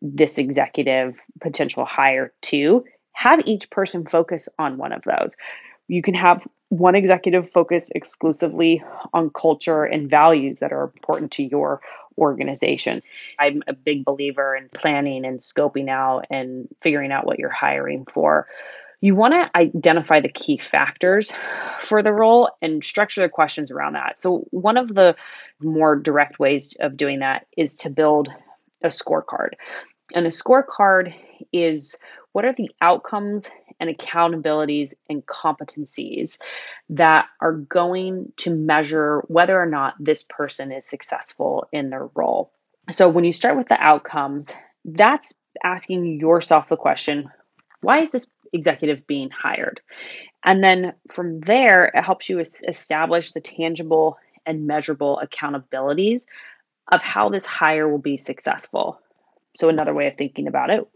this 0.00 0.38
executive 0.38 1.16
potential 1.40 1.84
hire 1.84 2.32
to, 2.42 2.84
have 3.12 3.40
each 3.46 3.68
person 3.70 4.06
focus 4.06 4.48
on 4.58 4.76
one 4.76 4.92
of 4.92 5.02
those. 5.02 5.34
You 5.88 6.02
can 6.02 6.14
have 6.14 6.46
one 6.68 6.94
executive 6.94 7.50
focus 7.50 7.90
exclusively 7.94 8.82
on 9.12 9.30
culture 9.30 9.84
and 9.84 10.08
values 10.08 10.60
that 10.60 10.72
are 10.72 10.84
important 10.84 11.32
to 11.32 11.42
your 11.42 11.80
organization. 12.18 13.02
I'm 13.38 13.62
a 13.66 13.72
big 13.72 14.04
believer 14.04 14.54
in 14.54 14.68
planning 14.74 15.24
and 15.24 15.40
scoping 15.40 15.88
out 15.88 16.26
and 16.30 16.68
figuring 16.82 17.10
out 17.10 17.26
what 17.26 17.38
you're 17.38 17.48
hiring 17.48 18.06
for. 18.12 18.46
You 19.00 19.14
want 19.14 19.34
to 19.34 19.50
identify 19.56 20.20
the 20.20 20.28
key 20.28 20.58
factors 20.58 21.32
for 21.80 22.02
the 22.02 22.12
role 22.12 22.50
and 22.60 22.82
structure 22.82 23.22
the 23.22 23.28
questions 23.28 23.70
around 23.70 23.92
that. 23.92 24.18
So, 24.18 24.46
one 24.50 24.76
of 24.76 24.94
the 24.94 25.14
more 25.60 25.94
direct 25.94 26.40
ways 26.40 26.76
of 26.80 26.96
doing 26.96 27.20
that 27.20 27.46
is 27.56 27.76
to 27.78 27.90
build 27.90 28.28
a 28.82 28.88
scorecard. 28.88 29.50
And 30.14 30.26
a 30.26 30.30
scorecard 30.30 31.14
is 31.52 31.96
what 32.32 32.44
are 32.44 32.52
the 32.52 32.70
outcomes 32.80 33.50
and 33.80 33.94
accountabilities 33.94 34.94
and 35.08 35.24
competencies 35.26 36.38
that 36.88 37.26
are 37.40 37.52
going 37.52 38.32
to 38.36 38.50
measure 38.50 39.22
whether 39.28 39.60
or 39.60 39.66
not 39.66 39.94
this 40.00 40.24
person 40.24 40.72
is 40.72 40.86
successful 40.86 41.68
in 41.72 41.90
their 41.90 42.08
role. 42.14 42.52
So 42.90 43.08
when 43.08 43.24
you 43.24 43.32
start 43.32 43.56
with 43.56 43.68
the 43.68 43.80
outcomes, 43.80 44.54
that's 44.84 45.34
asking 45.62 46.20
yourself 46.20 46.68
the 46.68 46.76
question 46.76 47.30
why 47.80 48.00
is 48.00 48.12
this 48.12 48.26
executive 48.52 49.06
being 49.06 49.30
hired? 49.30 49.80
And 50.44 50.64
then 50.64 50.94
from 51.12 51.40
there, 51.40 51.86
it 51.94 52.02
helps 52.02 52.28
you 52.28 52.40
establish 52.40 53.32
the 53.32 53.40
tangible 53.40 54.18
and 54.46 54.66
measurable 54.66 55.20
accountabilities 55.22 56.22
of 56.90 57.02
how 57.02 57.28
this 57.28 57.46
hire 57.46 57.88
will 57.88 57.98
be 57.98 58.16
successful. 58.16 59.00
So, 59.56 59.68
another 59.68 59.94
way 59.94 60.06
of 60.06 60.16
thinking 60.16 60.46
about 60.46 60.70
it, 60.70 60.86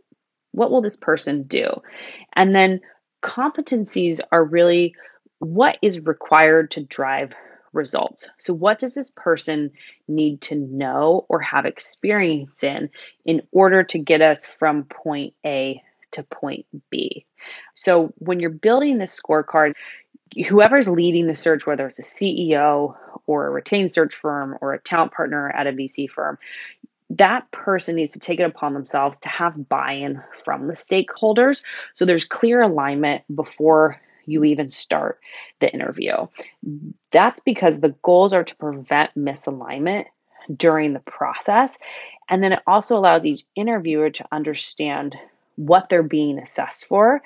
what 0.52 0.70
will 0.70 0.82
this 0.82 0.96
person 0.96 1.44
do? 1.44 1.68
And 2.34 2.54
then 2.54 2.80
competencies 3.22 4.20
are 4.30 4.44
really 4.44 4.94
what 5.38 5.78
is 5.82 6.00
required 6.00 6.70
to 6.72 6.82
drive 6.82 7.32
results. 7.72 8.26
So, 8.38 8.54
what 8.54 8.78
does 8.78 8.94
this 8.94 9.12
person 9.16 9.70
need 10.08 10.40
to 10.42 10.54
know 10.54 11.26
or 11.28 11.40
have 11.40 11.66
experience 11.66 12.62
in 12.62 12.90
in 13.24 13.42
order 13.52 13.82
to 13.84 13.98
get 13.98 14.20
us 14.20 14.46
from 14.46 14.84
point 14.84 15.34
A 15.44 15.82
to 16.12 16.22
point 16.22 16.66
B. 16.90 17.26
So 17.74 18.12
when 18.18 18.38
you're 18.38 18.50
building 18.50 18.98
this 18.98 19.18
scorecard, 19.18 19.72
whoever's 20.48 20.88
leading 20.88 21.26
the 21.26 21.34
search, 21.34 21.66
whether 21.66 21.86
it's 21.86 21.98
a 21.98 22.02
CEO 22.02 22.96
or 23.26 23.46
a 23.46 23.50
retained 23.50 23.90
search 23.90 24.14
firm 24.14 24.56
or 24.60 24.72
a 24.72 24.80
talent 24.80 25.12
partner 25.12 25.50
at 25.50 25.66
a 25.66 25.72
VC 25.72 26.08
firm, 26.08 26.38
that 27.10 27.50
person 27.50 27.96
needs 27.96 28.12
to 28.12 28.18
take 28.18 28.40
it 28.40 28.44
upon 28.44 28.74
themselves 28.74 29.18
to 29.18 29.28
have 29.28 29.68
buy 29.68 29.92
in 29.92 30.22
from 30.44 30.66
the 30.66 30.74
stakeholders. 30.74 31.62
So 31.94 32.04
there's 32.04 32.24
clear 32.24 32.62
alignment 32.62 33.22
before 33.34 34.00
you 34.24 34.44
even 34.44 34.70
start 34.70 35.20
the 35.60 35.72
interview. 35.72 36.12
That's 37.10 37.40
because 37.40 37.80
the 37.80 37.94
goals 38.02 38.32
are 38.32 38.44
to 38.44 38.56
prevent 38.56 39.10
misalignment 39.16 40.06
during 40.56 40.92
the 40.92 41.00
process. 41.00 41.78
And 42.28 42.42
then 42.42 42.52
it 42.52 42.62
also 42.66 42.96
allows 42.96 43.26
each 43.26 43.44
interviewer 43.56 44.10
to 44.10 44.26
understand 44.32 45.16
what 45.56 45.88
they're 45.88 46.02
being 46.02 46.38
assessed 46.38 46.86
for 46.86 47.20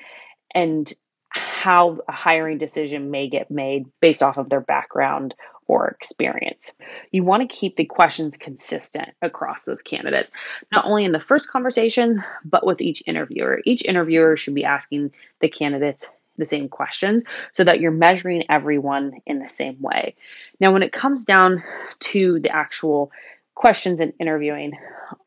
and 0.53 0.93
how 1.37 1.99
a 2.09 2.13
hiring 2.13 2.59
decision 2.59 3.11
may 3.11 3.29
get 3.29 3.51
made 3.51 3.87
based 4.01 4.23
off 4.23 4.37
of 4.37 4.49
their 4.49 4.61
background 4.61 5.35
or 5.69 5.89
experience. 5.89 6.75
You 7.11 7.25
want 7.25 7.43
to 7.43 7.55
keep 7.55 7.77
the 7.77 7.85
questions 7.85 8.37
consistent 8.37 9.11
across 9.23 9.65
those 9.65 9.83
candidates, 9.83 10.31
not 10.73 10.85
only 10.85 11.05
in 11.05 11.13
the 11.13 11.21
first 11.21 11.49
conversation, 11.51 12.23
but 12.45 12.65
with 12.65 12.81
each 12.81 13.03
interviewer. 13.07 13.61
Each 13.65 13.85
interviewer 13.85 14.37
should 14.37 14.55
be 14.55 14.65
asking 14.65 15.13
the 15.41 15.49
candidates 15.49 16.09
the 16.39 16.45
same 16.45 16.69
questions 16.69 17.25
so 17.53 17.65
that 17.65 17.81
you're 17.81 17.91
measuring 17.91 18.45
everyone 18.51 19.13
in 19.27 19.39
the 19.39 19.49
same 19.49 19.81
way. 19.81 20.15
Now, 20.61 20.73
when 20.73 20.83
it 20.83 20.93
comes 20.93 21.25
down 21.25 21.63
to 22.01 22.39
the 22.41 22.51
actual 22.51 23.11
questions 23.55 24.01
and 24.01 24.13
interviewing, 24.21 24.73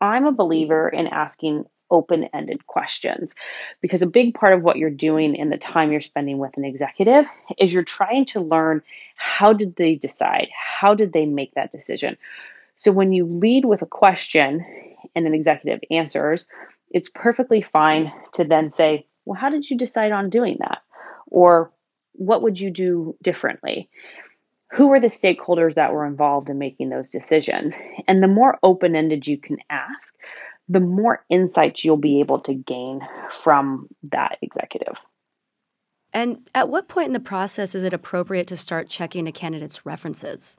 I'm 0.00 0.24
a 0.24 0.32
believer 0.32 0.88
in 0.88 1.06
asking 1.08 1.64
open 1.90 2.28
ended 2.34 2.66
questions 2.66 3.34
because 3.80 4.02
a 4.02 4.06
big 4.06 4.34
part 4.34 4.52
of 4.52 4.62
what 4.62 4.76
you're 4.76 4.90
doing 4.90 5.34
in 5.34 5.50
the 5.50 5.58
time 5.58 5.92
you're 5.92 6.00
spending 6.00 6.38
with 6.38 6.56
an 6.56 6.64
executive 6.64 7.24
is 7.58 7.72
you're 7.72 7.82
trying 7.82 8.24
to 8.26 8.40
learn 8.40 8.82
how 9.16 9.52
did 9.52 9.76
they 9.76 9.94
decide? 9.94 10.48
How 10.54 10.94
did 10.94 11.12
they 11.12 11.26
make 11.26 11.54
that 11.54 11.72
decision? 11.72 12.16
So 12.76 12.92
when 12.92 13.12
you 13.12 13.26
lead 13.26 13.66
with 13.66 13.82
a 13.82 13.86
question 13.86 14.64
and 15.14 15.26
an 15.26 15.34
executive 15.34 15.80
answers, 15.90 16.46
it's 16.90 17.10
perfectly 17.14 17.60
fine 17.60 18.12
to 18.32 18.44
then 18.44 18.70
say, 18.70 19.06
Well, 19.24 19.38
how 19.38 19.50
did 19.50 19.68
you 19.68 19.76
decide 19.76 20.12
on 20.12 20.30
doing 20.30 20.56
that? 20.60 20.78
Or 21.26 21.70
what 22.12 22.42
would 22.42 22.58
you 22.58 22.70
do 22.70 23.16
differently? 23.22 23.88
Who 24.72 24.88
were 24.88 25.00
the 25.00 25.08
stakeholders 25.08 25.74
that 25.74 25.92
were 25.92 26.06
involved 26.06 26.48
in 26.48 26.58
making 26.58 26.90
those 26.90 27.10
decisions? 27.10 27.74
And 28.06 28.22
the 28.22 28.28
more 28.28 28.58
open 28.62 28.94
ended 28.94 29.26
you 29.26 29.36
can 29.36 29.58
ask, 29.68 30.16
the 30.70 30.80
more 30.80 31.24
insights 31.28 31.84
you'll 31.84 31.96
be 31.96 32.20
able 32.20 32.38
to 32.38 32.54
gain 32.54 33.00
from 33.42 33.88
that 34.04 34.38
executive. 34.40 34.94
And 36.12 36.48
at 36.54 36.68
what 36.68 36.88
point 36.88 37.08
in 37.08 37.12
the 37.12 37.20
process 37.20 37.74
is 37.74 37.82
it 37.82 37.92
appropriate 37.92 38.46
to 38.48 38.56
start 38.56 38.88
checking 38.88 39.26
a 39.26 39.32
candidate's 39.32 39.84
references? 39.84 40.56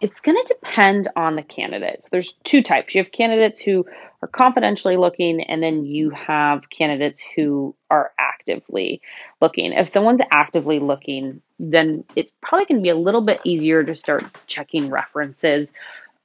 It's 0.00 0.20
going 0.20 0.36
to 0.42 0.54
depend 0.54 1.08
on 1.14 1.36
the 1.36 1.42
candidates. 1.42 2.08
There's 2.08 2.34
two 2.44 2.62
types. 2.62 2.94
You 2.94 3.02
have 3.02 3.12
candidates 3.12 3.60
who 3.60 3.84
are 4.22 4.28
confidentially 4.28 4.96
looking, 4.96 5.42
and 5.42 5.62
then 5.62 5.84
you 5.84 6.10
have 6.10 6.70
candidates 6.70 7.22
who 7.36 7.74
are 7.90 8.12
actively 8.18 9.02
looking. 9.42 9.72
If 9.72 9.88
someone's 9.88 10.20
actively 10.30 10.78
looking, 10.78 11.42
then 11.58 12.04
it's 12.16 12.30
probably 12.40 12.66
going 12.66 12.80
to 12.80 12.82
be 12.82 12.90
a 12.90 12.96
little 12.96 13.20
bit 13.20 13.40
easier 13.44 13.82
to 13.82 13.94
start 13.94 14.24
checking 14.46 14.88
references 14.88 15.74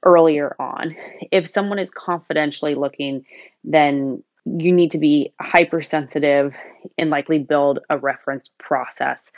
earlier 0.04 0.54
on. 0.58 0.94
If 1.30 1.48
someone 1.48 1.78
is 1.78 1.90
confidentially 1.90 2.74
looking, 2.74 3.24
then 3.64 4.22
you 4.44 4.72
need 4.72 4.90
to 4.90 4.98
be 4.98 5.32
hypersensitive 5.40 6.54
and 6.98 7.10
likely 7.10 7.38
build 7.38 7.78
a 7.88 7.98
reference 7.98 8.50
process 8.58 9.32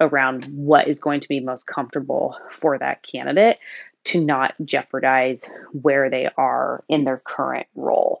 around 0.00 0.44
what 0.46 0.88
is 0.88 1.00
going 1.00 1.20
to 1.20 1.28
be 1.28 1.40
most 1.40 1.66
comfortable 1.66 2.36
for 2.50 2.78
that 2.78 3.02
candidate 3.02 3.58
to 4.04 4.24
not 4.24 4.54
jeopardize 4.64 5.48
where 5.72 6.10
they 6.10 6.28
are 6.36 6.84
in 6.88 7.04
their 7.04 7.22
current 7.24 7.66
role. 7.74 8.20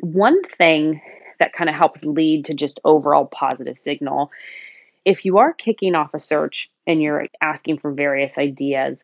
One 0.00 0.42
thing 0.44 1.00
that 1.38 1.52
kind 1.52 1.68
of 1.68 1.76
helps 1.76 2.04
lead 2.04 2.44
to 2.46 2.54
just 2.54 2.80
overall 2.84 3.26
positive 3.26 3.78
signal 3.78 4.30
if 5.04 5.24
you 5.24 5.38
are 5.38 5.54
kicking 5.54 5.94
off 5.94 6.12
a 6.12 6.20
search 6.20 6.68
and 6.86 7.00
you're 7.00 7.28
asking 7.40 7.78
for 7.78 7.92
various 7.92 8.36
ideas 8.36 9.02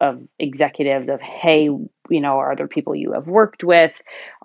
of 0.00 0.20
executives 0.38 1.08
of 1.08 1.20
hey 1.20 1.64
you 1.64 2.20
know 2.20 2.38
are 2.38 2.56
there 2.56 2.68
people 2.68 2.94
you 2.94 3.12
have 3.12 3.26
worked 3.26 3.62
with 3.64 3.92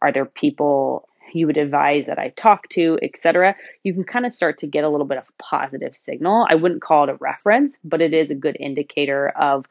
are 0.02 0.12
there 0.12 0.26
people 0.26 1.10
you 1.34 1.48
would 1.48 1.58
advise 1.58 2.08
that 2.08 2.20
I 2.20 2.30
talk 2.30 2.68
to, 2.70 2.98
etc. 3.02 3.56
You 3.84 3.94
can 3.94 4.04
kind 4.04 4.26
of 4.26 4.34
start 4.34 4.58
to 4.60 4.68
get 4.68 4.84
a 4.84 4.90
little 4.90 5.06
bit 5.06 5.18
of 5.18 5.26
positive 5.38 5.96
signal. 5.96 6.46
I 6.50 6.56
wouldn't 6.56 6.82
call 6.82 7.04
it 7.04 7.10
a 7.10 7.16
reference, 7.16 7.78
but 7.84 8.02
it 8.02 8.14
is 8.14 8.32
a 8.32 8.36
good 8.36 8.58
indicator 8.60 9.30
of, 9.30 9.66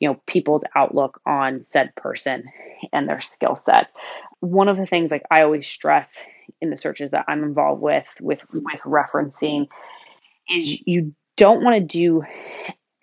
you 0.00 0.08
know, 0.08 0.20
people's 0.26 0.62
outlook 0.74 1.20
on 1.26 1.62
said 1.62 1.94
person 1.94 2.44
and 2.92 3.08
their 3.08 3.20
skill 3.20 3.56
set. 3.56 3.92
One 4.40 4.68
of 4.68 4.76
the 4.76 4.86
things 4.86 5.10
like 5.10 5.24
I 5.30 5.42
always 5.42 5.68
stress 5.68 6.24
in 6.60 6.70
the 6.70 6.76
searches 6.76 7.10
that 7.12 7.24
I'm 7.28 7.42
involved 7.42 7.82
with 7.82 8.06
with 8.20 8.40
with 8.52 8.80
referencing 8.84 9.66
is 10.50 10.86
you 10.86 11.14
don't 11.36 11.64
want 11.64 11.76
to 11.76 11.80
do 11.80 12.22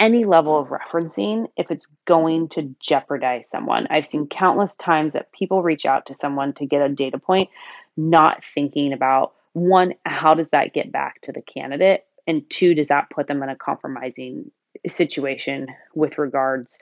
any 0.01 0.25
level 0.25 0.59
of 0.59 0.69
referencing 0.69 1.45
if 1.55 1.69
it's 1.69 1.87
going 2.05 2.49
to 2.49 2.75
jeopardize 2.79 3.47
someone. 3.47 3.87
I've 3.91 4.07
seen 4.07 4.27
countless 4.27 4.75
times 4.75 5.13
that 5.13 5.31
people 5.31 5.61
reach 5.61 5.85
out 5.85 6.07
to 6.07 6.15
someone 6.15 6.53
to 6.53 6.65
get 6.65 6.81
a 6.81 6.89
data 6.89 7.19
point, 7.19 7.49
not 7.95 8.43
thinking 8.43 8.93
about 8.93 9.33
one, 9.53 9.93
how 10.03 10.33
does 10.33 10.49
that 10.49 10.73
get 10.73 10.91
back 10.91 11.21
to 11.21 11.31
the 11.31 11.41
candidate? 11.41 12.05
And 12.25 12.49
two, 12.49 12.73
does 12.73 12.87
that 12.87 13.11
put 13.11 13.27
them 13.27 13.43
in 13.43 13.49
a 13.49 13.55
compromising 13.55 14.49
situation 14.87 15.67
with 15.93 16.17
regards 16.17 16.79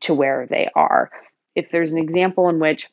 to 0.00 0.14
where 0.14 0.46
they 0.50 0.68
are? 0.74 1.10
If 1.54 1.70
there's 1.70 1.92
an 1.92 1.98
example 1.98 2.48
in 2.48 2.58
which 2.58 2.88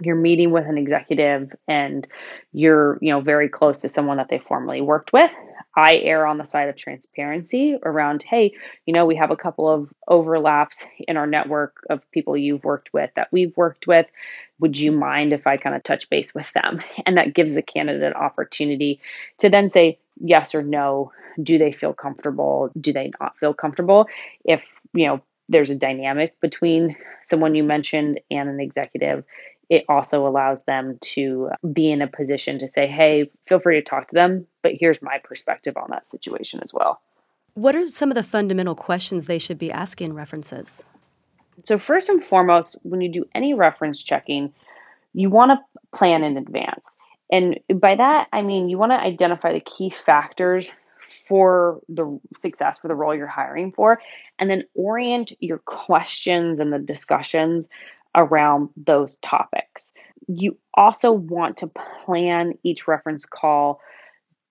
you're 0.00 0.16
meeting 0.16 0.50
with 0.50 0.66
an 0.66 0.78
executive 0.78 1.52
and 1.68 2.06
you're 2.52 2.98
you 3.02 3.12
know 3.12 3.20
very 3.20 3.48
close 3.48 3.80
to 3.80 3.88
someone 3.88 4.16
that 4.16 4.28
they 4.30 4.38
formerly 4.38 4.80
worked 4.80 5.12
with 5.12 5.34
i 5.76 5.96
err 5.96 6.26
on 6.26 6.38
the 6.38 6.46
side 6.46 6.68
of 6.68 6.76
transparency 6.76 7.76
around 7.84 8.22
hey 8.22 8.52
you 8.86 8.92
know 8.94 9.06
we 9.06 9.16
have 9.16 9.30
a 9.30 9.36
couple 9.36 9.68
of 9.68 9.88
overlaps 10.08 10.84
in 11.08 11.16
our 11.16 11.26
network 11.26 11.76
of 11.88 12.00
people 12.10 12.36
you've 12.36 12.64
worked 12.64 12.92
with 12.92 13.10
that 13.16 13.28
we've 13.32 13.56
worked 13.56 13.86
with. 13.86 14.06
Would 14.58 14.78
you 14.78 14.92
mind 14.92 15.32
if 15.32 15.46
i 15.46 15.56
kind 15.56 15.74
of 15.74 15.82
touch 15.82 16.10
base 16.10 16.34
with 16.34 16.52
them? 16.52 16.82
And 17.06 17.16
that 17.16 17.34
gives 17.34 17.54
the 17.54 17.62
candidate 17.62 18.02
an 18.02 18.12
opportunity 18.14 19.00
to 19.38 19.48
then 19.48 19.70
say 19.70 19.98
yes 20.20 20.54
or 20.54 20.62
no. 20.62 21.12
Do 21.42 21.58
they 21.58 21.72
feel 21.72 21.94
comfortable? 21.94 22.70
Do 22.78 22.92
they 22.92 23.10
not 23.20 23.38
feel 23.38 23.54
comfortable? 23.54 24.06
If 24.44 24.64
you 24.92 25.06
know 25.06 25.22
there's 25.48 25.70
a 25.70 25.74
dynamic 25.74 26.38
between 26.40 26.96
someone 27.26 27.54
you 27.54 27.64
mentioned 27.64 28.20
and 28.30 28.48
an 28.48 28.60
executive 28.60 29.24
it 29.70 29.84
also 29.88 30.26
allows 30.26 30.64
them 30.64 30.98
to 31.00 31.48
be 31.72 31.90
in 31.90 32.02
a 32.02 32.08
position 32.08 32.58
to 32.58 32.68
say, 32.68 32.88
hey, 32.88 33.30
feel 33.46 33.60
free 33.60 33.76
to 33.76 33.82
talk 33.82 34.08
to 34.08 34.14
them, 34.14 34.44
but 34.62 34.72
here's 34.78 35.00
my 35.00 35.18
perspective 35.22 35.76
on 35.76 35.88
that 35.90 36.10
situation 36.10 36.60
as 36.62 36.74
well. 36.74 37.00
What 37.54 37.76
are 37.76 37.86
some 37.88 38.10
of 38.10 38.16
the 38.16 38.24
fundamental 38.24 38.74
questions 38.74 39.24
they 39.24 39.38
should 39.38 39.58
be 39.58 39.70
asking 39.70 40.12
references? 40.12 40.84
So, 41.64 41.78
first 41.78 42.08
and 42.08 42.24
foremost, 42.24 42.76
when 42.82 43.00
you 43.00 43.10
do 43.10 43.24
any 43.34 43.54
reference 43.54 44.02
checking, 44.02 44.52
you 45.12 45.30
want 45.30 45.50
to 45.52 45.96
plan 45.96 46.24
in 46.24 46.36
advance. 46.36 46.90
And 47.30 47.60
by 47.72 47.94
that, 47.94 48.28
I 48.32 48.42
mean 48.42 48.68
you 48.68 48.78
want 48.78 48.92
to 48.92 48.96
identify 48.96 49.52
the 49.52 49.60
key 49.60 49.94
factors 50.04 50.72
for 51.28 51.80
the 51.88 52.20
success 52.36 52.78
for 52.78 52.88
the 52.88 52.94
role 52.94 53.14
you're 53.14 53.26
hiring 53.26 53.72
for, 53.72 54.00
and 54.38 54.48
then 54.50 54.64
orient 54.74 55.32
your 55.40 55.58
questions 55.58 56.60
and 56.60 56.72
the 56.72 56.78
discussions 56.78 57.68
around 58.14 58.70
those 58.76 59.16
topics. 59.18 59.92
You 60.28 60.56
also 60.74 61.12
want 61.12 61.56
to 61.58 61.70
plan 62.04 62.54
each 62.62 62.86
reference 62.86 63.24
call 63.24 63.80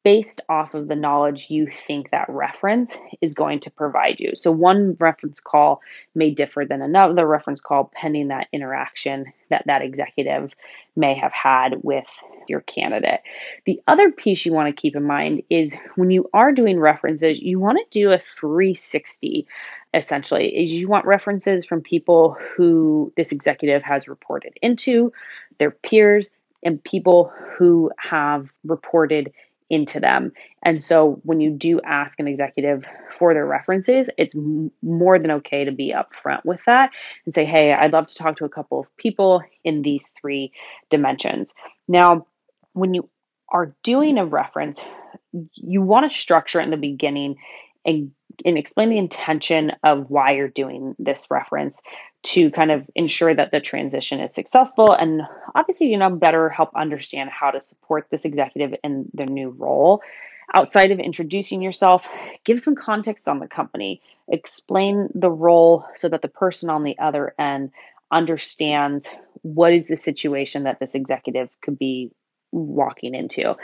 based 0.04 0.40
off 0.48 0.74
of 0.74 0.88
the 0.88 0.96
knowledge 0.96 1.48
you 1.50 1.68
think 1.68 2.10
that 2.12 2.26
reference 2.30 2.98
is 3.22 3.34
going 3.34 3.60
to 3.60 3.70
provide 3.70 4.20
you. 4.20 4.32
So, 4.34 4.52
one 4.52 4.96
reference 5.00 5.40
call 5.40 5.82
may 6.16 6.32
differ 6.32 6.66
than 6.66 6.82
another 6.82 7.28
reference 7.28 7.60
call, 7.60 7.92
pending 7.94 8.30
that 8.30 8.48
interaction 8.54 9.26
that 9.50 9.64
that 9.68 9.82
executive 9.82 10.54
may 10.96 11.16
have 11.16 11.34
had 11.34 11.84
with 11.84 12.10
your 12.48 12.62
candidate. 12.62 13.22
The 13.66 13.82
other 13.88 14.12
piece 14.12 14.46
you 14.46 14.54
want 14.54 14.74
to 14.74 14.82
keep 14.82 14.96
in 14.96 15.04
mind 15.04 15.44
is 15.50 15.76
when 15.96 16.12
you 16.12 16.30
are 16.34 16.52
doing 16.52 16.80
references, 16.80 17.40
you 17.40 17.60
want 17.60 17.78
to 17.78 18.00
do 18.00 18.12
a 18.12 18.20
360 18.20 19.48
essentially 19.94 20.48
is 20.56 20.72
you 20.72 20.88
want 20.88 21.06
references 21.06 21.66
from 21.66 21.82
people 21.82 22.38
who 22.56 23.12
this 23.18 23.32
executive 23.32 23.82
has 23.84 24.08
reported 24.08 24.54
into 24.62 25.12
their 25.58 25.72
peers 25.72 26.30
and 26.64 26.84
people 26.84 27.32
who 27.58 27.92
have 27.98 28.50
reported 28.64 29.32
into 29.70 30.00
them. 30.00 30.32
And 30.64 30.84
so 30.84 31.20
when 31.24 31.40
you 31.42 31.52
do 31.52 31.80
ask 31.82 32.20
an 32.20 32.28
executive 32.28 32.86
for 33.18 33.34
their 33.34 33.46
references, 33.46 34.10
it's 34.18 34.36
more 34.82 35.20
than 35.20 35.32
okay 35.32 35.64
to 35.64 35.72
be 35.72 35.94
upfront 35.94 36.44
with 36.44 36.60
that 36.66 36.90
and 37.26 37.36
say, 37.36 37.46
hey, 37.46 37.74
I'd 37.74 37.94
love 37.94 38.08
to 38.08 38.16
talk 38.16 38.36
to 38.38 38.46
a 38.46 38.50
couple 38.50 38.80
of 38.80 38.98
people 38.98 39.44
in 39.64 39.84
these 39.84 40.12
three 40.20 40.52
dimensions. 40.90 41.54
Now, 41.88 42.26
when 42.74 42.94
you 42.94 43.10
are 43.50 43.76
doing 43.84 44.18
a 44.18 44.26
reference, 44.26 44.82
you 45.54 45.82
want 45.82 46.10
to 46.10 46.18
structure 46.18 46.60
it 46.60 46.64
in 46.64 46.72
the 46.72 46.78
beginning 46.78 47.36
and, 47.86 48.12
and 48.46 48.58
explain 48.58 48.90
the 48.90 48.98
intention 48.98 49.72
of 49.84 50.10
why 50.10 50.32
you're 50.32 50.48
doing 50.48 50.96
this 51.00 51.28
reference 51.30 51.82
to 52.22 52.52
kind 52.52 52.72
of 52.72 52.86
ensure 52.96 53.34
that 53.34 53.52
the 53.52 53.60
transition 53.60 54.20
is 54.20 54.34
successful 54.34 54.92
and 54.92 55.22
obviously 55.56 55.88
you 55.88 55.98
know 55.98 56.10
better 56.10 56.50
help 56.50 56.70
understand 56.76 57.30
how 57.30 57.50
to 57.50 57.62
support 57.62 58.08
this 58.12 58.26
executive 58.26 58.74
in 58.84 59.06
their 59.14 59.28
new 59.28 59.50
role. 59.50 60.02
Outside 60.54 60.92
of 60.92 61.00
introducing 61.00 61.62
yourself 61.62 62.08
give 62.44 62.60
some 62.60 62.76
context 62.76 63.28
on 63.28 63.40
the 63.40 63.48
company. 63.48 64.02
Explain 64.28 65.10
the 65.14 65.32
role 65.32 65.86
so 65.96 66.10
that 66.10 66.22
the 66.22 66.28
person 66.28 66.70
on 66.70 66.84
the 66.84 66.98
other 67.00 67.34
end 67.40 67.72
understands 68.12 69.10
what 69.44 69.74
is 69.74 69.88
the 69.88 69.96
situation 69.96 70.64
that 70.64 70.80
this 70.80 70.96
executive 70.96 71.50
could 71.62 71.78
be 71.78 72.12
walking 72.52 73.14
into. 73.14 73.56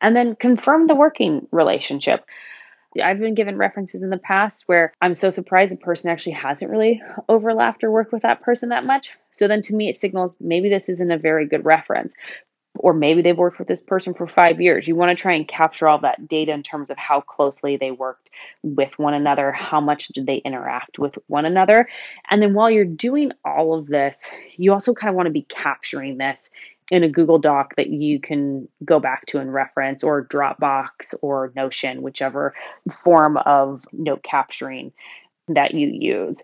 And 0.00 0.14
then 0.14 0.36
confirm 0.36 0.86
the 0.86 0.94
working 0.94 1.46
relationship 1.50 2.24
I've 3.02 3.18
been 3.18 3.34
given 3.34 3.56
references 3.56 4.02
in 4.02 4.10
the 4.10 4.18
past 4.18 4.64
where 4.66 4.92
I'm 5.00 5.14
so 5.14 5.30
surprised 5.30 5.74
a 5.74 5.76
person 5.76 6.10
actually 6.10 6.32
hasn't 6.32 6.70
really 6.70 7.02
overlapped 7.28 7.84
or 7.84 7.90
worked 7.90 8.12
with 8.12 8.22
that 8.22 8.42
person 8.42 8.68
that 8.68 8.84
much. 8.84 9.12
So 9.32 9.48
then 9.48 9.62
to 9.62 9.74
me, 9.74 9.88
it 9.88 9.96
signals 9.96 10.36
maybe 10.40 10.68
this 10.68 10.88
isn't 10.88 11.10
a 11.10 11.18
very 11.18 11.46
good 11.46 11.64
reference. 11.64 12.14
Or 12.76 12.92
maybe 12.92 13.22
they've 13.22 13.38
worked 13.38 13.60
with 13.60 13.68
this 13.68 13.82
person 13.82 14.14
for 14.14 14.26
five 14.26 14.60
years. 14.60 14.88
You 14.88 14.96
want 14.96 15.16
to 15.16 15.20
try 15.20 15.34
and 15.34 15.46
capture 15.46 15.86
all 15.86 16.00
that 16.00 16.26
data 16.26 16.50
in 16.50 16.64
terms 16.64 16.90
of 16.90 16.98
how 16.98 17.20
closely 17.20 17.76
they 17.76 17.92
worked 17.92 18.30
with 18.64 18.98
one 18.98 19.14
another, 19.14 19.52
how 19.52 19.80
much 19.80 20.08
did 20.08 20.26
they 20.26 20.38
interact 20.38 20.98
with 20.98 21.16
one 21.28 21.44
another. 21.44 21.88
And 22.28 22.42
then 22.42 22.52
while 22.52 22.68
you're 22.68 22.84
doing 22.84 23.30
all 23.44 23.78
of 23.78 23.86
this, 23.86 24.28
you 24.56 24.72
also 24.72 24.92
kind 24.92 25.08
of 25.08 25.14
want 25.14 25.26
to 25.28 25.32
be 25.32 25.46
capturing 25.48 26.18
this 26.18 26.50
in 26.90 27.02
a 27.02 27.08
Google 27.08 27.38
Doc 27.38 27.74
that 27.76 27.88
you 27.88 28.20
can 28.20 28.68
go 28.84 29.00
back 29.00 29.26
to 29.26 29.38
and 29.38 29.52
reference, 29.52 30.02
or 30.02 30.26
Dropbox 30.26 31.14
or 31.22 31.52
Notion, 31.56 32.02
whichever 32.02 32.54
form 32.92 33.38
of 33.38 33.84
note 33.92 34.22
capturing 34.22 34.92
that 35.48 35.74
you 35.74 35.88
use. 35.88 36.42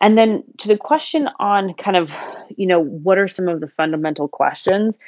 And 0.00 0.16
then 0.16 0.44
to 0.58 0.68
the 0.68 0.76
question 0.76 1.28
on 1.40 1.74
kind 1.74 1.96
of, 1.96 2.14
you 2.56 2.66
know, 2.66 2.80
what 2.80 3.18
are 3.18 3.28
some 3.28 3.48
of 3.48 3.60
the 3.60 3.68
fundamental 3.68 4.28
questions? 4.28 4.98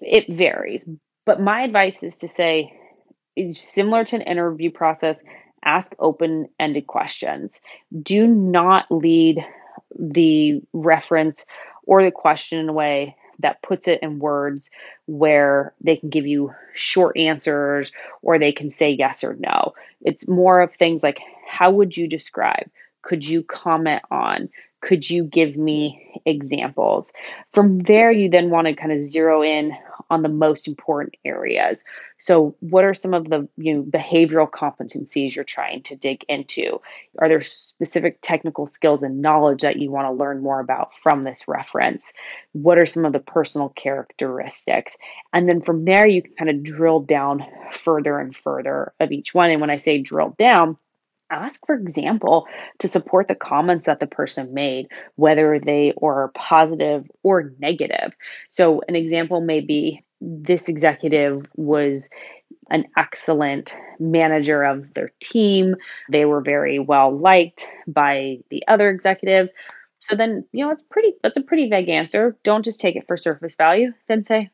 It 0.00 0.26
varies. 0.28 0.88
But 1.26 1.40
my 1.40 1.62
advice 1.62 2.02
is 2.02 2.16
to 2.18 2.28
say, 2.28 2.72
similar 3.52 4.04
to 4.04 4.16
an 4.16 4.22
interview 4.22 4.70
process, 4.70 5.22
ask 5.64 5.94
open 5.98 6.48
ended 6.58 6.86
questions. 6.86 7.60
Do 8.02 8.26
not 8.26 8.86
lead 8.90 9.44
the 9.98 10.60
reference 10.72 11.44
or 11.84 12.02
the 12.02 12.10
question 12.10 12.58
in 12.58 12.68
a 12.68 12.72
way 12.72 13.16
that 13.42 13.62
puts 13.62 13.88
it 13.88 14.00
in 14.02 14.18
words 14.18 14.70
where 15.06 15.74
they 15.80 15.96
can 15.96 16.10
give 16.10 16.26
you 16.26 16.52
short 16.74 17.16
answers 17.16 17.92
or 18.22 18.38
they 18.38 18.52
can 18.52 18.70
say 18.70 18.90
yes 18.90 19.24
or 19.24 19.34
no. 19.38 19.74
It's 20.02 20.28
more 20.28 20.60
of 20.60 20.72
things 20.74 21.02
like 21.02 21.20
how 21.46 21.70
would 21.70 21.96
you 21.96 22.06
describe? 22.08 22.70
Could 23.02 23.26
you 23.26 23.42
comment 23.42 24.02
on? 24.10 24.48
Could 24.82 25.08
you 25.08 25.24
give 25.24 25.56
me 25.56 26.20
examples? 26.24 27.12
From 27.52 27.80
there, 27.80 28.10
you 28.10 28.30
then 28.30 28.50
want 28.50 28.66
to 28.66 28.74
kind 28.74 28.92
of 28.92 29.04
zero 29.04 29.42
in 29.42 29.72
on 30.10 30.22
the 30.22 30.28
most 30.28 30.66
important 30.66 31.14
areas. 31.24 31.84
So, 32.18 32.54
what 32.60 32.84
are 32.84 32.94
some 32.94 33.14
of 33.14 33.30
the 33.30 33.48
you 33.56 33.74
know, 33.74 33.82
behavioral 33.82 34.50
competencies 34.50 35.34
you're 35.34 35.44
trying 35.44 35.82
to 35.84 35.96
dig 35.96 36.24
into? 36.28 36.80
Are 37.18 37.28
there 37.28 37.40
specific 37.40 38.18
technical 38.20 38.66
skills 38.66 39.02
and 39.02 39.22
knowledge 39.22 39.62
that 39.62 39.76
you 39.76 39.90
want 39.90 40.06
to 40.06 40.12
learn 40.12 40.42
more 40.42 40.60
about 40.60 40.92
from 41.02 41.24
this 41.24 41.48
reference? 41.48 42.12
What 42.52 42.78
are 42.78 42.86
some 42.86 43.04
of 43.04 43.12
the 43.12 43.20
personal 43.20 43.70
characteristics? 43.70 44.96
And 45.32 45.48
then 45.48 45.62
from 45.62 45.84
there, 45.84 46.06
you 46.06 46.22
can 46.22 46.34
kind 46.34 46.50
of 46.50 46.62
drill 46.62 47.00
down 47.00 47.44
further 47.72 48.18
and 48.18 48.36
further 48.36 48.92
of 49.00 49.12
each 49.12 49.34
one. 49.34 49.50
And 49.50 49.60
when 49.60 49.70
I 49.70 49.76
say 49.76 49.98
drill 49.98 50.34
down, 50.36 50.76
ask 51.30 51.64
for 51.66 51.74
example 51.74 52.46
to 52.78 52.88
support 52.88 53.28
the 53.28 53.34
comments 53.34 53.86
that 53.86 54.00
the 54.00 54.06
person 54.06 54.52
made 54.54 54.88
whether 55.16 55.58
they 55.58 55.92
are 56.02 56.28
positive 56.34 57.08
or 57.22 57.52
negative. 57.58 58.12
So 58.50 58.82
an 58.88 58.96
example 58.96 59.40
may 59.40 59.60
be 59.60 60.02
this 60.20 60.68
executive 60.68 61.46
was 61.56 62.10
an 62.70 62.84
excellent 62.96 63.76
manager 63.98 64.62
of 64.62 64.92
their 64.94 65.10
team. 65.20 65.74
They 66.10 66.24
were 66.24 66.40
very 66.40 66.78
well 66.78 67.16
liked 67.16 67.66
by 67.86 68.38
the 68.50 68.62
other 68.68 68.88
executives. 68.88 69.52
So 70.00 70.16
then 70.16 70.44
you 70.52 70.64
know 70.64 70.70
it's 70.70 70.82
pretty 70.82 71.14
that's 71.22 71.36
a 71.36 71.42
pretty 71.42 71.68
vague 71.68 71.88
answer. 71.88 72.36
Don't 72.42 72.64
just 72.64 72.80
take 72.80 72.96
it 72.96 73.06
for 73.06 73.16
surface 73.16 73.54
value. 73.54 73.92
Then 74.08 74.24
say 74.24 74.50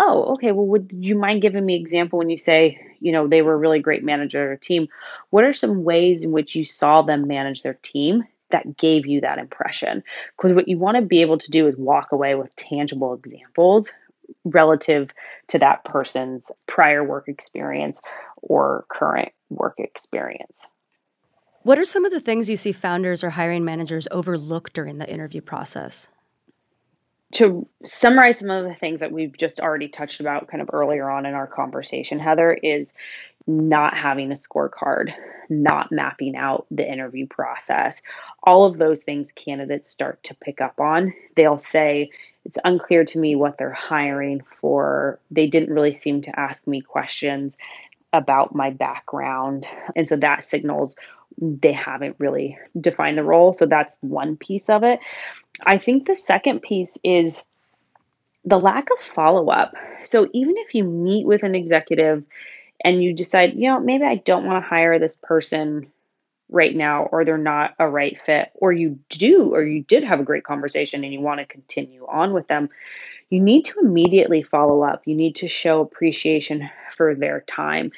oh, 0.00 0.32
okay, 0.32 0.50
well, 0.50 0.66
would 0.66 0.90
you 0.92 1.14
mind 1.14 1.42
giving 1.42 1.64
me 1.64 1.76
example 1.76 2.18
when 2.18 2.30
you 2.30 2.38
say, 2.38 2.80
you 3.00 3.12
know, 3.12 3.28
they 3.28 3.42
were 3.42 3.52
a 3.52 3.58
really 3.58 3.78
great 3.78 4.02
manager 4.02 4.56
team? 4.56 4.88
What 5.28 5.44
are 5.44 5.52
some 5.52 5.84
ways 5.84 6.24
in 6.24 6.32
which 6.32 6.56
you 6.56 6.64
saw 6.64 7.02
them 7.02 7.28
manage 7.28 7.62
their 7.62 7.78
team 7.82 8.24
that 8.50 8.78
gave 8.78 9.06
you 9.06 9.20
that 9.20 9.38
impression? 9.38 10.02
Because 10.36 10.54
what 10.54 10.68
you 10.68 10.78
want 10.78 10.96
to 10.96 11.02
be 11.02 11.20
able 11.20 11.36
to 11.38 11.50
do 11.50 11.66
is 11.66 11.76
walk 11.76 12.12
away 12.12 12.34
with 12.34 12.54
tangible 12.56 13.12
examples 13.12 13.92
relative 14.44 15.10
to 15.48 15.58
that 15.58 15.84
person's 15.84 16.50
prior 16.66 17.04
work 17.04 17.28
experience 17.28 18.00
or 18.40 18.86
current 18.88 19.32
work 19.50 19.74
experience. 19.78 20.66
What 21.62 21.78
are 21.78 21.84
some 21.84 22.06
of 22.06 22.12
the 22.12 22.20
things 22.20 22.48
you 22.48 22.56
see 22.56 22.72
founders 22.72 23.22
or 23.22 23.30
hiring 23.30 23.66
managers 23.66 24.08
overlook 24.10 24.72
during 24.72 24.96
the 24.96 25.10
interview 25.10 25.42
process? 25.42 26.08
To 27.32 27.66
summarize 27.84 28.40
some 28.40 28.50
of 28.50 28.64
the 28.64 28.74
things 28.74 29.00
that 29.00 29.12
we've 29.12 29.36
just 29.36 29.60
already 29.60 29.88
touched 29.88 30.20
about 30.20 30.48
kind 30.48 30.60
of 30.60 30.70
earlier 30.72 31.08
on 31.08 31.26
in 31.26 31.34
our 31.34 31.46
conversation, 31.46 32.18
Heather, 32.18 32.52
is 32.54 32.94
not 33.46 33.96
having 33.96 34.30
a 34.30 34.34
scorecard, 34.34 35.12
not 35.48 35.90
mapping 35.92 36.36
out 36.36 36.66
the 36.70 36.86
interview 36.86 37.26
process. 37.26 38.02
All 38.42 38.64
of 38.64 38.78
those 38.78 39.02
things 39.02 39.32
candidates 39.32 39.90
start 39.90 40.22
to 40.24 40.34
pick 40.34 40.60
up 40.60 40.78
on. 40.80 41.14
They'll 41.36 41.58
say, 41.58 42.10
it's 42.44 42.58
unclear 42.64 43.04
to 43.04 43.18
me 43.18 43.36
what 43.36 43.58
they're 43.58 43.72
hiring 43.72 44.42
for. 44.60 45.18
They 45.30 45.46
didn't 45.46 45.74
really 45.74 45.94
seem 45.94 46.22
to 46.22 46.40
ask 46.40 46.66
me 46.66 46.80
questions 46.80 47.56
about 48.12 48.54
my 48.54 48.70
background. 48.70 49.66
And 49.94 50.08
so 50.08 50.16
that 50.16 50.42
signals 50.42 50.96
they 51.38 51.72
haven't 51.72 52.16
really 52.18 52.58
defined 52.80 53.18
the 53.18 53.24
role. 53.24 53.52
So 53.52 53.66
that's 53.66 53.98
one 54.00 54.36
piece 54.36 54.68
of 54.68 54.82
it. 54.82 55.00
I 55.64 55.78
think 55.78 56.06
the 56.06 56.14
second 56.14 56.60
piece 56.60 56.98
is 57.02 57.46
the 58.44 58.58
lack 58.58 58.88
of 58.90 59.04
follow 59.04 59.50
up. 59.50 59.74
So 60.04 60.28
even 60.32 60.56
if 60.58 60.74
you 60.74 60.84
meet 60.84 61.26
with 61.26 61.42
an 61.42 61.54
executive 61.54 62.24
and 62.84 63.02
you 63.02 63.12
decide, 63.12 63.54
you 63.54 63.68
know, 63.68 63.80
maybe 63.80 64.04
I 64.04 64.16
don't 64.16 64.46
want 64.46 64.62
to 64.62 64.68
hire 64.68 64.98
this 64.98 65.18
person 65.22 65.90
right 66.50 66.74
now 66.74 67.04
or 67.04 67.24
they're 67.24 67.38
not 67.38 67.74
a 67.78 67.88
right 67.88 68.18
fit 68.24 68.50
or 68.54 68.72
you 68.72 68.98
do 69.08 69.54
or 69.54 69.62
you 69.62 69.82
did 69.82 70.04
have 70.04 70.20
a 70.20 70.24
great 70.24 70.44
conversation 70.44 71.04
and 71.04 71.12
you 71.12 71.20
want 71.20 71.38
to 71.38 71.46
continue 71.46 72.04
on 72.08 72.32
with 72.32 72.48
them 72.48 72.68
you 73.28 73.40
need 73.40 73.64
to 73.64 73.78
immediately 73.80 74.42
follow 74.42 74.82
up 74.82 75.02
you 75.06 75.14
need 75.14 75.36
to 75.36 75.46
show 75.46 75.80
appreciation 75.80 76.68
for 76.96 77.14
their 77.14 77.42
time 77.42 77.92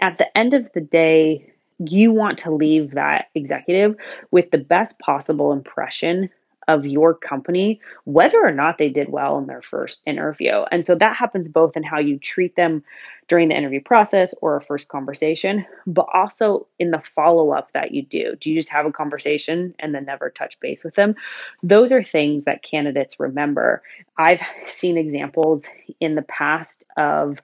at 0.00 0.18
the 0.18 0.36
end 0.36 0.52
of 0.52 0.70
the 0.74 0.80
day 0.80 1.50
you 1.78 2.12
want 2.12 2.38
to 2.38 2.50
leave 2.50 2.92
that 2.92 3.26
executive 3.34 3.96
with 4.30 4.50
the 4.50 4.58
best 4.58 4.98
possible 4.98 5.52
impression 5.52 6.30
of 6.68 6.86
your 6.86 7.14
company, 7.14 7.80
whether 8.04 8.42
or 8.42 8.50
not 8.50 8.78
they 8.78 8.88
did 8.88 9.08
well 9.10 9.38
in 9.38 9.46
their 9.46 9.62
first 9.62 10.02
interview. 10.06 10.62
And 10.70 10.84
so 10.84 10.94
that 10.94 11.16
happens 11.16 11.48
both 11.48 11.76
in 11.76 11.82
how 11.82 11.98
you 11.98 12.18
treat 12.18 12.56
them 12.56 12.82
during 13.28 13.48
the 13.48 13.56
interview 13.56 13.80
process 13.80 14.34
or 14.42 14.56
a 14.56 14.62
first 14.62 14.88
conversation, 14.88 15.64
but 15.86 16.06
also 16.12 16.66
in 16.78 16.90
the 16.90 17.02
follow 17.14 17.52
up 17.52 17.72
that 17.72 17.92
you 17.92 18.02
do. 18.02 18.36
Do 18.40 18.50
you 18.50 18.58
just 18.58 18.68
have 18.68 18.86
a 18.86 18.92
conversation 18.92 19.74
and 19.78 19.94
then 19.94 20.04
never 20.04 20.30
touch 20.30 20.58
base 20.60 20.84
with 20.84 20.94
them? 20.94 21.14
Those 21.62 21.90
are 21.92 22.02
things 22.02 22.44
that 22.44 22.62
candidates 22.62 23.18
remember. 23.18 23.82
I've 24.18 24.40
seen 24.68 24.98
examples 24.98 25.68
in 26.00 26.14
the 26.14 26.22
past 26.22 26.84
of 26.96 27.38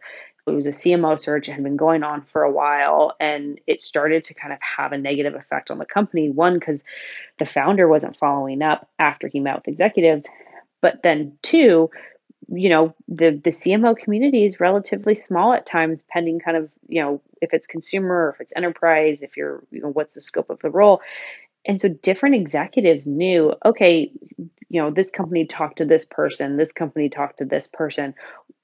it 0.50 0.56
was 0.56 0.66
a 0.66 0.70
CMO 0.70 1.18
search. 1.18 1.48
It 1.48 1.52
had 1.52 1.62
been 1.62 1.76
going 1.76 2.02
on 2.02 2.22
for 2.22 2.42
a 2.42 2.50
while 2.52 3.14
and 3.20 3.60
it 3.66 3.80
started 3.80 4.22
to 4.24 4.34
kind 4.34 4.52
of 4.52 4.58
have 4.60 4.92
a 4.92 4.98
negative 4.98 5.34
effect 5.34 5.70
on 5.70 5.78
the 5.78 5.84
company. 5.84 6.30
One, 6.30 6.58
because 6.58 6.84
the 7.38 7.46
founder 7.46 7.88
wasn't 7.88 8.18
following 8.18 8.62
up 8.62 8.88
after 8.98 9.28
he 9.28 9.40
met 9.40 9.56
with 9.56 9.68
executives. 9.68 10.28
But 10.80 11.02
then 11.02 11.38
two, 11.42 11.90
you 12.52 12.68
know, 12.68 12.94
the 13.08 13.30
the 13.30 13.50
CMO 13.50 13.96
community 13.96 14.44
is 14.44 14.60
relatively 14.60 15.14
small 15.14 15.52
at 15.52 15.66
times, 15.66 16.04
pending 16.10 16.40
kind 16.40 16.56
of, 16.56 16.70
you 16.88 17.00
know, 17.02 17.20
if 17.40 17.52
it's 17.52 17.66
consumer 17.66 18.26
or 18.26 18.30
if 18.30 18.40
it's 18.40 18.52
enterprise, 18.56 19.22
if 19.22 19.36
you're, 19.36 19.62
you 19.70 19.80
know, 19.80 19.88
what's 19.88 20.14
the 20.14 20.20
scope 20.20 20.50
of 20.50 20.58
the 20.60 20.70
role. 20.70 21.00
And 21.66 21.80
so 21.80 21.88
different 21.88 22.36
executives 22.36 23.06
knew, 23.06 23.52
okay, 23.64 24.10
you 24.68 24.80
know, 24.80 24.90
this 24.90 25.10
company 25.10 25.46
talked 25.46 25.78
to 25.78 25.84
this 25.84 26.06
person, 26.06 26.56
this 26.56 26.72
company 26.72 27.08
talked 27.08 27.38
to 27.38 27.44
this 27.44 27.68
person. 27.68 28.14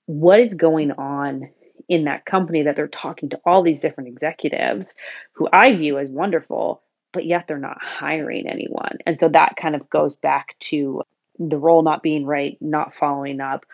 What 0.06 0.40
is 0.40 0.54
going 0.54 0.92
on 0.92 1.50
in 1.88 2.04
that 2.04 2.24
company 2.24 2.62
that 2.62 2.76
they're 2.76 2.88
talking 2.88 3.28
to 3.30 3.40
all 3.44 3.62
these 3.62 3.80
different 3.80 4.08
executives 4.08 4.94
who 5.32 5.48
I 5.52 5.74
view 5.74 5.98
as 5.98 6.10
wonderful, 6.10 6.82
but 7.12 7.24
yet 7.24 7.46
they're 7.46 7.58
not 7.58 7.78
hiring 7.80 8.48
anyone. 8.48 8.98
And 9.06 9.18
so 9.18 9.28
that 9.28 9.56
kind 9.56 9.74
of 9.74 9.88
goes 9.90 10.16
back 10.16 10.56
to 10.60 11.02
the 11.38 11.58
role 11.58 11.82
not 11.82 12.02
being 12.02 12.26
right, 12.26 12.56
not 12.60 12.94
following 12.94 13.40
up, 13.40 13.66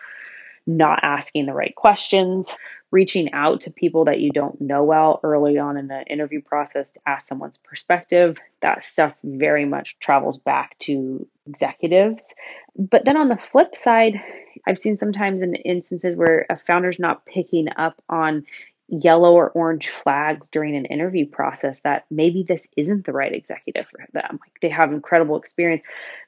not 0.65 0.99
asking 1.03 1.45
the 1.45 1.53
right 1.53 1.75
questions, 1.75 2.55
reaching 2.91 3.31
out 3.33 3.59
to 3.61 3.71
people 3.71 4.05
that 4.05 4.19
you 4.19 4.31
don't 4.31 4.61
know 4.61 4.83
well 4.83 5.19
early 5.23 5.57
on 5.57 5.77
in 5.77 5.87
the 5.87 6.03
interview 6.05 6.41
process 6.41 6.91
to 6.91 6.99
ask 7.07 7.27
someone's 7.27 7.57
perspective. 7.57 8.37
That 8.61 8.83
stuff 8.83 9.13
very 9.23 9.65
much 9.65 9.99
travels 9.99 10.37
back 10.37 10.77
to 10.79 11.27
executives. 11.47 12.33
But 12.77 13.05
then 13.05 13.17
on 13.17 13.29
the 13.29 13.39
flip 13.51 13.75
side, 13.75 14.21
I've 14.67 14.77
seen 14.77 14.95
sometimes 14.95 15.41
in 15.41 15.55
instances 15.55 16.15
where 16.15 16.45
a 16.49 16.57
founder's 16.57 16.99
not 16.99 17.25
picking 17.25 17.67
up 17.77 18.01
on 18.09 18.45
yellow 18.89 19.33
or 19.33 19.49
orange 19.51 19.89
flags 19.89 20.47
during 20.49 20.75
an 20.75 20.85
interview 20.85 21.25
process 21.25 21.81
that 21.81 22.05
maybe 22.11 22.43
this 22.47 22.67
isn't 22.77 23.05
the 23.05 23.11
right 23.11 23.33
executive 23.33 23.87
for 23.87 24.05
them. 24.13 24.31
Like 24.31 24.59
they 24.61 24.69
have 24.69 24.93
incredible 24.93 25.37
experience, 25.37 25.81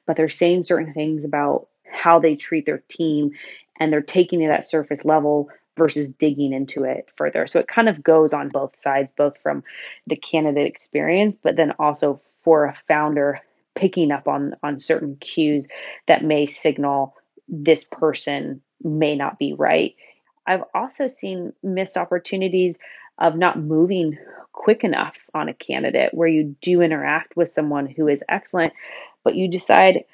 but 0.06 0.16
they're 0.16 0.28
saying 0.28 0.62
certain 0.62 0.92
things 0.92 1.24
about 1.24 1.68
how 1.88 2.18
they 2.18 2.34
treat 2.34 2.66
their 2.66 2.82
team 2.88 3.30
and 3.78 3.92
they're 3.92 4.00
taking 4.00 4.40
it 4.42 4.50
at 4.50 4.64
surface 4.64 5.04
level 5.04 5.48
versus 5.76 6.10
digging 6.12 6.52
into 6.52 6.84
it 6.84 7.08
further. 7.16 7.46
So 7.46 7.58
it 7.60 7.68
kind 7.68 7.88
of 7.88 8.02
goes 8.02 8.32
on 8.32 8.48
both 8.48 8.78
sides, 8.78 9.12
both 9.16 9.36
from 9.38 9.62
the 10.06 10.16
candidate 10.16 10.66
experience, 10.66 11.38
but 11.42 11.56
then 11.56 11.72
also 11.78 12.20
for 12.42 12.64
a 12.64 12.74
founder 12.88 13.40
picking 13.74 14.10
up 14.10 14.26
on 14.26 14.54
on 14.62 14.78
certain 14.78 15.16
cues 15.16 15.68
that 16.06 16.24
may 16.24 16.46
signal 16.46 17.14
this 17.48 17.84
person 17.84 18.60
may 18.82 19.14
not 19.14 19.38
be 19.38 19.52
right 19.52 19.94
I've 20.46 20.62
also 20.74 21.06
seen 21.06 21.52
missed 21.62 21.96
opportunities 21.96 22.78
of 23.18 23.36
not 23.36 23.58
moving 23.58 24.16
quick 24.52 24.84
enough 24.84 25.16
on 25.34 25.48
a 25.48 25.54
candidate 25.54 26.14
where 26.14 26.28
you 26.28 26.56
do 26.62 26.80
interact 26.80 27.36
with 27.36 27.48
someone 27.48 27.86
who 27.86 28.08
is 28.08 28.22
excellent, 28.28 28.72
but 29.24 29.34
you 29.34 29.48
decide, 29.48 30.04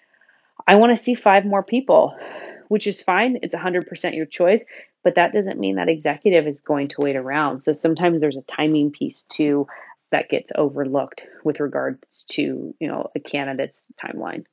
I 0.66 0.76
want 0.76 0.96
to 0.96 1.02
see 1.02 1.14
five 1.14 1.44
more 1.44 1.62
people, 1.62 2.16
which 2.72 2.86
is 2.86 3.02
fine. 3.02 3.38
It's 3.42 3.54
100% 3.54 4.16
your 4.16 4.24
choice, 4.24 4.64
but 5.04 5.14
that 5.16 5.34
doesn't 5.34 5.60
mean 5.60 5.76
that 5.76 5.90
executive 5.90 6.46
is 6.46 6.62
going 6.62 6.88
to 6.88 7.02
wait 7.02 7.16
around. 7.16 7.60
So 7.60 7.74
sometimes 7.74 8.22
there's 8.22 8.38
a 8.38 8.42
timing 8.42 8.90
piece 8.90 9.24
too 9.24 9.66
that 10.10 10.30
gets 10.30 10.52
overlooked 10.54 11.22
with 11.44 11.60
regards 11.60 12.24
to, 12.30 12.74
you 12.80 12.88
know, 12.88 13.10
a 13.14 13.20
candidate's 13.20 13.92
timeline. 14.02 14.46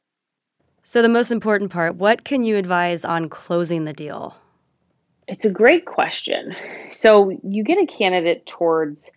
So 0.84 1.02
the 1.02 1.08
most 1.08 1.32
important 1.32 1.72
part, 1.72 1.96
what 1.96 2.26
can 2.26 2.44
you 2.44 2.58
advise 2.58 3.06
on 3.06 3.30
closing 3.30 3.86
the 3.86 3.94
deal? 3.94 4.36
It's 5.30 5.46
a 5.46 5.50
great 5.50 5.86
question. 5.86 6.54
So 6.92 7.40
you 7.42 7.64
get 7.64 7.78
a 7.78 7.86
candidate 7.86 8.46
towards 8.46 9.12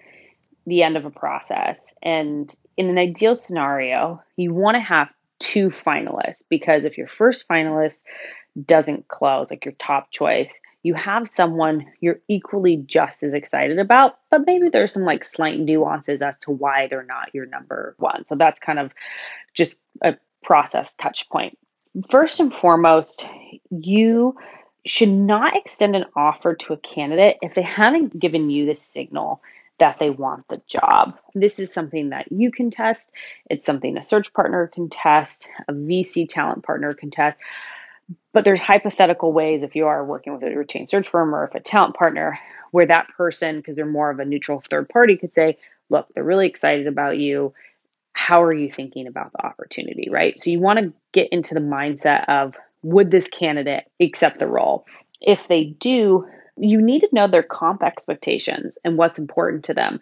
the 0.64 0.84
end 0.84 0.96
of 0.96 1.04
a 1.04 1.10
process, 1.10 1.92
and 2.04 2.56
in 2.76 2.88
an 2.88 2.98
ideal 2.98 3.34
scenario, 3.34 4.22
you 4.36 4.54
want 4.54 4.76
to 4.76 4.80
have 4.80 5.08
two 5.40 5.70
finalists 5.70 6.44
because 6.48 6.84
if 6.84 6.96
your 6.96 7.08
first 7.08 7.48
finalist 7.48 8.02
doesn't 8.66 9.08
close, 9.08 9.50
like 9.50 9.64
your 9.64 9.74
top 9.78 10.10
choice, 10.10 10.60
you 10.82 10.94
have 10.94 11.28
someone 11.28 11.86
you're 12.00 12.20
equally 12.28 12.76
just 12.76 13.22
as 13.22 13.32
excited 13.32 13.78
about, 13.78 14.18
but 14.30 14.46
maybe 14.46 14.68
there's 14.68 14.92
some 14.92 15.04
like 15.04 15.24
slight 15.24 15.60
nuances 15.60 16.20
as 16.22 16.38
to 16.38 16.50
why 16.50 16.86
they're 16.88 17.04
not 17.04 17.34
your 17.34 17.46
number 17.46 17.94
one. 17.98 18.24
So 18.24 18.34
that's 18.34 18.60
kind 18.60 18.78
of 18.78 18.92
just 19.54 19.80
a 20.02 20.16
process 20.42 20.94
touch 20.94 21.28
point. 21.30 21.56
First 22.08 22.40
and 22.40 22.52
foremost, 22.52 23.26
you 23.70 24.36
should 24.84 25.10
not 25.10 25.56
extend 25.56 25.94
an 25.94 26.04
offer 26.16 26.54
to 26.54 26.72
a 26.72 26.78
candidate 26.78 27.36
if 27.42 27.54
they 27.54 27.62
haven't 27.62 28.18
given 28.18 28.50
you 28.50 28.66
the 28.66 28.74
signal 28.74 29.40
that 29.78 29.98
they 29.98 30.10
want 30.10 30.46
the 30.48 30.60
job. 30.66 31.16
This 31.34 31.58
is 31.58 31.72
something 31.72 32.10
that 32.10 32.30
you 32.30 32.50
can 32.50 32.70
test. 32.70 33.12
It's 33.50 33.66
something 33.66 33.96
a 33.96 34.02
search 34.02 34.32
partner 34.32 34.68
can 34.68 34.88
test, 34.88 35.46
a 35.68 35.72
VC 35.72 36.28
talent 36.28 36.64
partner 36.64 36.94
can 36.94 37.10
test. 37.10 37.36
But 38.32 38.44
there's 38.44 38.60
hypothetical 38.60 39.32
ways 39.32 39.62
if 39.62 39.76
you 39.76 39.86
are 39.86 40.04
working 40.04 40.32
with 40.32 40.42
a 40.42 40.54
retained 40.56 40.90
search 40.90 41.08
firm 41.08 41.34
or 41.34 41.44
if 41.44 41.54
a 41.54 41.60
talent 41.60 41.94
partner 41.94 42.38
where 42.70 42.86
that 42.86 43.08
person, 43.16 43.56
because 43.56 43.76
they're 43.76 43.86
more 43.86 44.10
of 44.10 44.18
a 44.18 44.24
neutral 44.24 44.62
third 44.68 44.88
party, 44.88 45.16
could 45.16 45.34
say, 45.34 45.58
look, 45.90 46.08
they're 46.14 46.24
really 46.24 46.46
excited 46.46 46.86
about 46.86 47.18
you. 47.18 47.52
How 48.14 48.42
are 48.42 48.52
you 48.52 48.70
thinking 48.70 49.06
about 49.06 49.32
the 49.32 49.44
opportunity, 49.44 50.08
right? 50.10 50.40
So 50.42 50.50
you 50.50 50.60
want 50.60 50.78
to 50.78 50.92
get 51.12 51.28
into 51.30 51.54
the 51.54 51.60
mindset 51.60 52.28
of 52.28 52.54
would 52.82 53.10
this 53.10 53.28
candidate 53.28 53.84
accept 54.00 54.38
the 54.38 54.46
role? 54.46 54.86
If 55.20 55.48
they 55.48 55.64
do, 55.64 56.26
you 56.56 56.80
need 56.80 57.00
to 57.00 57.08
know 57.12 57.28
their 57.28 57.42
comp 57.42 57.82
expectations 57.82 58.76
and 58.84 58.96
what's 58.96 59.18
important 59.18 59.64
to 59.64 59.74
them. 59.74 60.00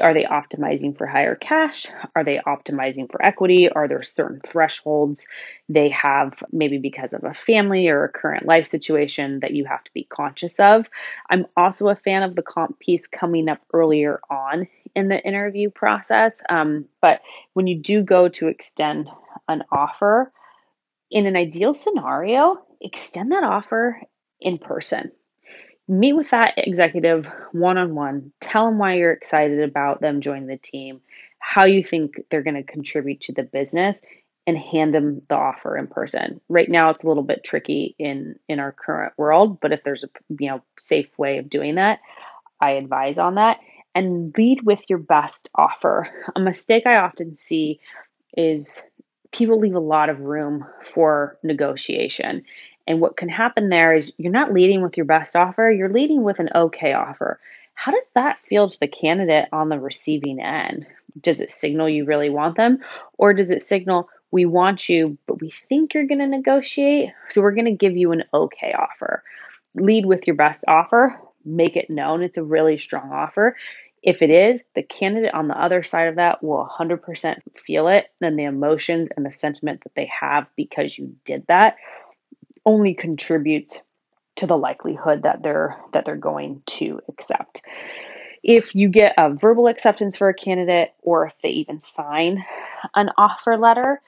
Are 0.00 0.12
they 0.12 0.24
optimizing 0.24 0.96
for 0.96 1.06
higher 1.06 1.34
cash? 1.34 1.86
Are 2.16 2.24
they 2.24 2.38
optimizing 2.46 3.10
for 3.10 3.24
equity? 3.24 3.68
Are 3.68 3.86
there 3.86 4.02
certain 4.02 4.40
thresholds 4.46 5.26
they 5.68 5.88
have, 5.90 6.42
maybe 6.52 6.78
because 6.78 7.12
of 7.12 7.22
a 7.24 7.34
family 7.34 7.88
or 7.88 8.04
a 8.04 8.08
current 8.08 8.46
life 8.46 8.66
situation 8.66 9.40
that 9.40 9.52
you 9.52 9.64
have 9.64 9.84
to 9.84 9.92
be 9.94 10.04
conscious 10.04 10.58
of? 10.58 10.86
I'm 11.30 11.46
also 11.56 11.88
a 11.88 11.96
fan 11.96 12.22
of 12.22 12.34
the 12.34 12.42
comp 12.42 12.78
piece 12.80 13.06
coming 13.06 13.48
up 13.48 13.60
earlier 13.72 14.20
on 14.30 14.66
in 14.94 15.08
the 15.08 15.22
interview 15.24 15.70
process. 15.70 16.42
Um, 16.48 16.86
but 17.00 17.20
when 17.52 17.66
you 17.66 17.78
do 17.78 18.02
go 18.02 18.28
to 18.28 18.48
extend 18.48 19.10
an 19.48 19.62
offer, 19.70 20.32
in 21.10 21.26
an 21.26 21.36
ideal 21.36 21.72
scenario, 21.72 22.60
extend 22.80 23.30
that 23.30 23.44
offer 23.44 24.00
in 24.40 24.58
person. 24.58 25.12
Meet 25.86 26.14
with 26.14 26.30
that 26.30 26.54
executive 26.56 27.26
one 27.52 27.76
on 27.76 27.94
one. 27.94 28.32
Tell 28.40 28.66
them 28.66 28.78
why 28.78 28.94
you're 28.94 29.12
excited 29.12 29.60
about 29.60 30.00
them 30.00 30.22
joining 30.22 30.46
the 30.46 30.56
team, 30.56 31.00
how 31.40 31.64
you 31.64 31.84
think 31.84 32.14
they're 32.30 32.42
going 32.42 32.54
to 32.54 32.62
contribute 32.62 33.20
to 33.22 33.32
the 33.32 33.42
business, 33.42 34.00
and 34.46 34.56
hand 34.58 34.94
them 34.94 35.22
the 35.28 35.34
offer 35.34 35.76
in 35.76 35.86
person. 35.86 36.40
Right 36.48 36.68
now, 36.70 36.90
it's 36.90 37.04
a 37.04 37.08
little 37.08 37.22
bit 37.22 37.44
tricky 37.44 37.94
in 37.98 38.36
in 38.48 38.60
our 38.60 38.72
current 38.72 39.12
world, 39.18 39.60
but 39.60 39.72
if 39.72 39.82
there's 39.84 40.04
a 40.04 40.08
you 40.38 40.48
know 40.48 40.62
safe 40.78 41.08
way 41.18 41.38
of 41.38 41.50
doing 41.50 41.74
that, 41.74 41.98
I 42.60 42.72
advise 42.72 43.18
on 43.18 43.34
that. 43.34 43.58
And 43.94 44.34
lead 44.36 44.62
with 44.64 44.80
your 44.88 44.98
best 44.98 45.48
offer. 45.54 46.08
A 46.34 46.40
mistake 46.40 46.84
I 46.86 46.96
often 46.96 47.36
see 47.36 47.78
is 48.36 48.82
people 49.32 49.58
leave 49.58 49.74
a 49.74 49.80
lot 49.80 50.08
of 50.08 50.20
room 50.20 50.64
for 50.84 51.38
negotiation. 51.42 52.42
And 52.86 53.00
what 53.00 53.16
can 53.16 53.28
happen 53.28 53.68
there 53.68 53.94
is 53.94 54.12
you're 54.18 54.32
not 54.32 54.52
leading 54.52 54.82
with 54.82 54.96
your 54.96 55.06
best 55.06 55.36
offer, 55.36 55.70
you're 55.70 55.92
leading 55.92 56.22
with 56.22 56.38
an 56.38 56.50
okay 56.54 56.92
offer. 56.92 57.40
How 57.74 57.92
does 57.92 58.10
that 58.14 58.38
feel 58.48 58.68
to 58.68 58.80
the 58.80 58.86
candidate 58.86 59.48
on 59.52 59.68
the 59.68 59.80
receiving 59.80 60.40
end? 60.40 60.86
Does 61.20 61.40
it 61.40 61.50
signal 61.50 61.88
you 61.88 62.04
really 62.04 62.30
want 62.30 62.56
them? 62.56 62.78
Or 63.18 63.32
does 63.32 63.50
it 63.50 63.62
signal 63.62 64.08
we 64.30 64.46
want 64.46 64.88
you, 64.88 65.16
but 65.26 65.40
we 65.40 65.50
think 65.50 65.94
you're 65.94 66.06
going 66.06 66.18
to 66.18 66.26
negotiate? 66.26 67.10
So 67.30 67.40
we're 67.40 67.54
going 67.54 67.64
to 67.66 67.72
give 67.72 67.96
you 67.96 68.12
an 68.12 68.24
okay 68.32 68.74
offer. 68.74 69.22
Lead 69.74 70.06
with 70.06 70.26
your 70.26 70.36
best 70.36 70.64
offer, 70.68 71.18
make 71.44 71.76
it 71.76 71.90
known 71.90 72.22
it's 72.22 72.38
a 72.38 72.44
really 72.44 72.78
strong 72.78 73.10
offer. 73.12 73.56
If 74.02 74.20
it 74.22 74.30
is, 74.30 74.62
the 74.74 74.82
candidate 74.82 75.32
on 75.34 75.48
the 75.48 75.60
other 75.60 75.82
side 75.82 76.08
of 76.08 76.16
that 76.16 76.42
will 76.44 76.68
100% 76.78 77.36
feel 77.56 77.88
it, 77.88 78.06
and 78.20 78.38
the 78.38 78.44
emotions 78.44 79.08
and 79.16 79.24
the 79.24 79.30
sentiment 79.30 79.82
that 79.84 79.94
they 79.94 80.10
have 80.20 80.46
because 80.56 80.98
you 80.98 81.16
did 81.24 81.46
that 81.48 81.76
only 82.66 82.94
contributes 82.94 83.80
to 84.36 84.46
the 84.46 84.56
likelihood 84.56 85.22
that 85.22 85.42
they're 85.42 85.78
that 85.92 86.04
they're 86.04 86.16
going 86.16 86.62
to 86.66 87.00
accept. 87.08 87.62
If 88.42 88.74
you 88.74 88.88
get 88.88 89.14
a 89.16 89.30
verbal 89.30 89.68
acceptance 89.68 90.16
for 90.16 90.28
a 90.28 90.34
candidate 90.34 90.92
or 91.02 91.26
if 91.26 91.32
they 91.42 91.50
even 91.50 91.80
sign 91.80 92.44
an 92.94 93.10
offer 93.16 93.56
letter, 93.56 94.02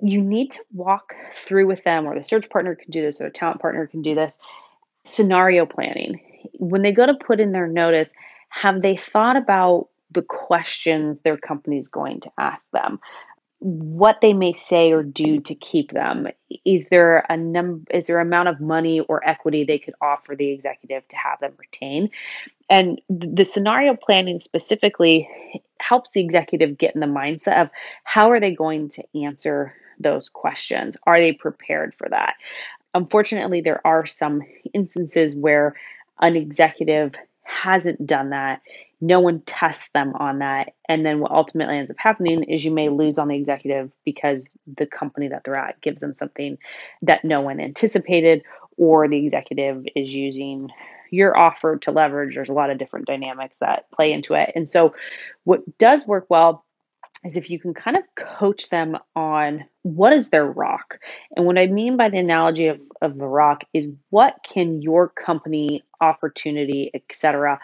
you 0.00 0.20
need 0.20 0.52
to 0.52 0.60
walk 0.72 1.14
through 1.34 1.66
with 1.66 1.82
them 1.84 2.06
or 2.06 2.16
the 2.16 2.24
search 2.24 2.48
partner 2.50 2.74
can 2.74 2.90
do 2.90 3.02
this 3.02 3.20
or 3.20 3.26
a 3.26 3.30
talent 3.30 3.60
partner 3.60 3.86
can 3.86 4.02
do 4.02 4.14
this 4.14 4.38
scenario 5.04 5.66
planning. 5.66 6.20
When 6.58 6.82
they 6.82 6.92
go 6.92 7.06
to 7.06 7.14
put 7.14 7.40
in 7.40 7.52
their 7.52 7.66
notice, 7.66 8.12
have 8.50 8.82
they 8.82 8.96
thought 8.96 9.36
about 9.36 9.88
the 10.12 10.22
questions 10.22 11.20
their 11.20 11.36
company 11.36 11.78
is 11.78 11.88
going 11.88 12.20
to 12.20 12.30
ask 12.38 12.64
them? 12.72 13.00
What 13.58 14.20
they 14.20 14.34
may 14.34 14.52
say 14.52 14.92
or 14.92 15.02
do 15.02 15.40
to 15.40 15.54
keep 15.54 15.92
them? 15.92 16.28
Is 16.64 16.90
there 16.90 17.24
a 17.28 17.36
num 17.36 17.84
is 17.92 18.06
there 18.06 18.20
amount 18.20 18.48
of 18.48 18.60
money 18.60 19.00
or 19.00 19.26
equity 19.26 19.64
they 19.64 19.78
could 19.78 19.94
offer 20.00 20.36
the 20.36 20.50
executive 20.50 21.08
to 21.08 21.16
have 21.16 21.40
them 21.40 21.52
retain? 21.58 22.10
And 22.68 23.00
the 23.08 23.44
scenario 23.44 23.94
planning 23.94 24.38
specifically 24.38 25.28
helps 25.80 26.10
the 26.10 26.20
executive 26.20 26.78
get 26.78 26.94
in 26.94 27.00
the 27.00 27.06
mindset 27.06 27.60
of 27.60 27.70
how 28.04 28.30
are 28.30 28.40
they 28.40 28.54
going 28.54 28.88
to 28.90 29.04
answer 29.14 29.74
those 29.98 30.28
questions? 30.28 30.96
Are 31.06 31.18
they 31.18 31.32
prepared 31.32 31.94
for 31.94 32.08
that? 32.10 32.34
Unfortunately, 32.94 33.60
there 33.60 33.86
are 33.86 34.06
some 34.06 34.42
instances 34.74 35.36
where 35.36 35.74
an 36.20 36.36
executive 36.36 37.14
hasn't 37.42 38.06
done 38.06 38.30
that. 38.30 38.60
No 39.00 39.20
one 39.20 39.42
tests 39.46 39.90
them 39.90 40.14
on 40.18 40.38
that. 40.38 40.70
And 40.88 41.04
then 41.04 41.20
what 41.20 41.30
ultimately 41.30 41.76
ends 41.76 41.90
up 41.90 41.98
happening 41.98 42.44
is 42.44 42.64
you 42.64 42.70
may 42.72 42.88
lose 42.88 43.18
on 43.18 43.28
the 43.28 43.36
executive 43.36 43.90
because 44.04 44.52
the 44.78 44.86
company 44.86 45.28
that 45.28 45.44
they're 45.44 45.56
at 45.56 45.80
gives 45.80 46.00
them 46.00 46.14
something 46.14 46.56
that 47.02 47.24
no 47.24 47.40
one 47.40 47.60
anticipated, 47.60 48.42
or 48.78 49.08
the 49.08 49.24
executive 49.24 49.84
is 49.94 50.14
using 50.14 50.70
your 51.10 51.36
offer 51.36 51.76
to 51.78 51.90
leverage. 51.90 52.34
There's 52.34 52.48
a 52.48 52.54
lot 52.54 52.70
of 52.70 52.78
different 52.78 53.06
dynamics 53.06 53.54
that 53.60 53.90
play 53.90 54.12
into 54.12 54.34
it. 54.34 54.50
And 54.54 54.68
so, 54.68 54.94
what 55.44 55.60
does 55.78 56.06
work 56.06 56.26
well 56.28 56.64
is 57.24 57.36
if 57.36 57.50
you 57.50 57.58
can 57.58 57.74
kind 57.74 57.96
of 57.96 58.02
coach 58.14 58.68
them 58.68 58.96
on 59.14 59.64
what 59.82 60.12
is 60.12 60.30
their 60.30 60.46
rock. 60.46 60.98
And 61.36 61.46
what 61.46 61.58
I 61.58 61.66
mean 61.66 61.96
by 61.96 62.08
the 62.08 62.18
analogy 62.18 62.66
of, 62.66 62.80
of 63.02 63.18
the 63.18 63.26
rock 63.26 63.64
is 63.72 63.86
what 64.10 64.36
can 64.44 64.82
your 64.82 65.08
company, 65.08 65.82
opportunity, 66.00 66.90
etc., 66.94 67.58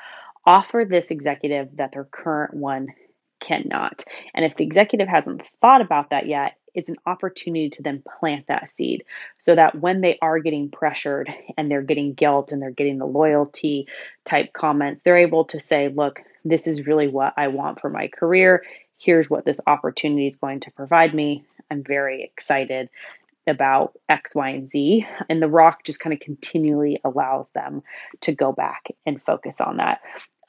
offer 0.47 0.85
this 0.89 1.11
executive 1.11 1.77
that 1.77 1.93
their 1.93 2.05
current 2.05 2.55
one 2.55 2.89
cannot. 3.41 4.05
And 4.35 4.45
if 4.45 4.57
the 4.57 4.65
executive 4.65 5.09
hasn't 5.09 5.47
thought 5.61 5.81
about 5.81 6.11
that 6.11 6.27
yet, 6.27 6.55
it's 6.75 6.89
an 6.89 6.97
opportunity 7.05 7.69
to 7.69 7.83
then 7.83 8.03
plant 8.19 8.47
that 8.47 8.69
seed 8.69 9.05
so 9.39 9.55
that 9.55 9.79
when 9.79 10.01
they 10.01 10.19
are 10.23 10.39
getting 10.39 10.71
pressured 10.71 11.29
and 11.59 11.71
they're 11.71 11.83
getting 11.83 12.15
guilt 12.15 12.51
and 12.51 12.63
they're 12.63 12.71
getting 12.71 12.99
the 12.99 13.05
loyalty 13.05 13.87
type 14.25 14.53
comments, 14.55 15.03
they're 15.05 15.19
able 15.19 15.45
to 15.47 15.61
say, 15.61 15.89
look, 15.89 16.21
this 16.45 16.67
is 16.67 16.87
really 16.87 17.09
what 17.09 17.35
I 17.37 17.49
want 17.49 17.81
for 17.81 17.91
my 17.91 18.09
career 18.09 18.63
here's 19.03 19.29
what 19.29 19.45
this 19.45 19.61
opportunity 19.67 20.29
is 20.29 20.37
going 20.37 20.61
to 20.61 20.71
provide 20.71 21.15
me. 21.15 21.45
I'm 21.71 21.83
very 21.83 22.23
excited 22.23 22.89
about 23.47 23.93
X, 24.09 24.35
Y, 24.35 24.49
and 24.51 24.71
Z. 24.71 25.07
And 25.29 25.43
The 25.43 25.49
Rock 25.49 25.85
just 25.85 26.01
kind 26.01 26.13
of 26.13 26.21
continually 26.21 27.01
allows 27.05 27.51
them 27.51 27.83
to 28.23 28.33
go 28.33 28.53
back 28.53 28.89
and 29.07 29.23
focus 29.23 29.61
on 29.61 29.79
that. 29.79 30.01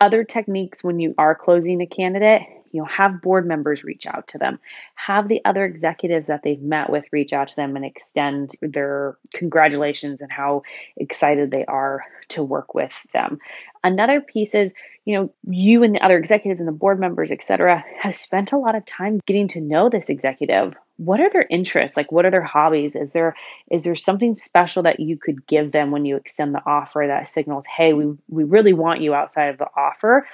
Other 0.02 0.24
techniques 0.24 0.84
when 0.84 1.00
you 1.00 1.16
are 1.18 1.36
closing 1.36 1.82
a 1.82 1.88
candidate, 1.88 2.42
you 2.72 2.82
know, 2.82 2.88
have 2.88 3.22
board 3.22 3.48
members 3.48 3.84
reach 3.84 4.08
out 4.08 4.28
to 4.30 4.38
them, 4.38 4.60
have 4.96 5.28
the 5.28 5.42
other 5.46 5.64
executives 5.64 6.28
that 6.28 6.42
they've 6.44 6.62
met 6.62 6.90
with 6.90 7.06
reach 7.12 7.32
out 7.32 7.48
to 7.50 7.56
them 7.56 7.76
and 7.76 7.86
extend 7.86 8.52
their 8.62 9.18
congratulations 9.34 10.22
and 10.22 10.32
how 10.32 10.64
excited 10.98 11.52
they 11.52 11.64
are 11.66 12.04
to 12.30 12.44
work 12.44 12.74
with 12.74 13.00
them. 13.14 13.38
Another 13.84 14.20
piece 14.20 14.56
is 14.56 14.74
you 15.06 15.18
know, 15.18 15.34
you 15.50 15.84
and 15.84 15.96
the 15.96 16.04
other 16.04 16.18
executives 16.18 16.60
and 16.60 16.68
the 16.68 16.74
board 16.74 17.00
members, 17.00 17.32
et 17.32 17.44
cetera, 17.44 17.84
have 18.00 18.16
spent 18.16 18.52
a 18.52 18.58
lot 18.58 18.76
of 18.76 18.86
time 18.86 19.20
getting 19.26 19.48
to 19.50 19.60
know 19.60 19.90
this 19.90 20.10
executive. 20.10 20.74
What 20.98 21.20
are 21.20 21.30
their 21.30 21.48
interests? 21.50 21.98
Like 21.98 22.12
what 22.12 22.26
are 22.26 22.32
their 22.32 22.44
hobbies? 22.44 22.96
Is 22.96 23.14
there 23.14 23.36
is 23.72 23.84
there 23.84 23.96
something 23.96 24.36
special 24.36 24.84
that 24.84 25.00
you 25.00 25.18
could 25.18 25.46
give 25.48 25.72
them 25.72 25.92
when 25.92 26.06
you 26.06 26.16
extend 26.16 26.54
the 26.54 26.62
offer 26.66 27.06
that 27.08 27.28
signals, 27.30 27.66
hey, 27.66 27.94
we 27.94 28.14
we 28.30 28.44
really 28.44 28.74
want 28.74 29.02
you 29.02 29.14
outside 29.14 29.46
of 29.50 29.58
the 29.58 29.68
offer, 29.76 30.28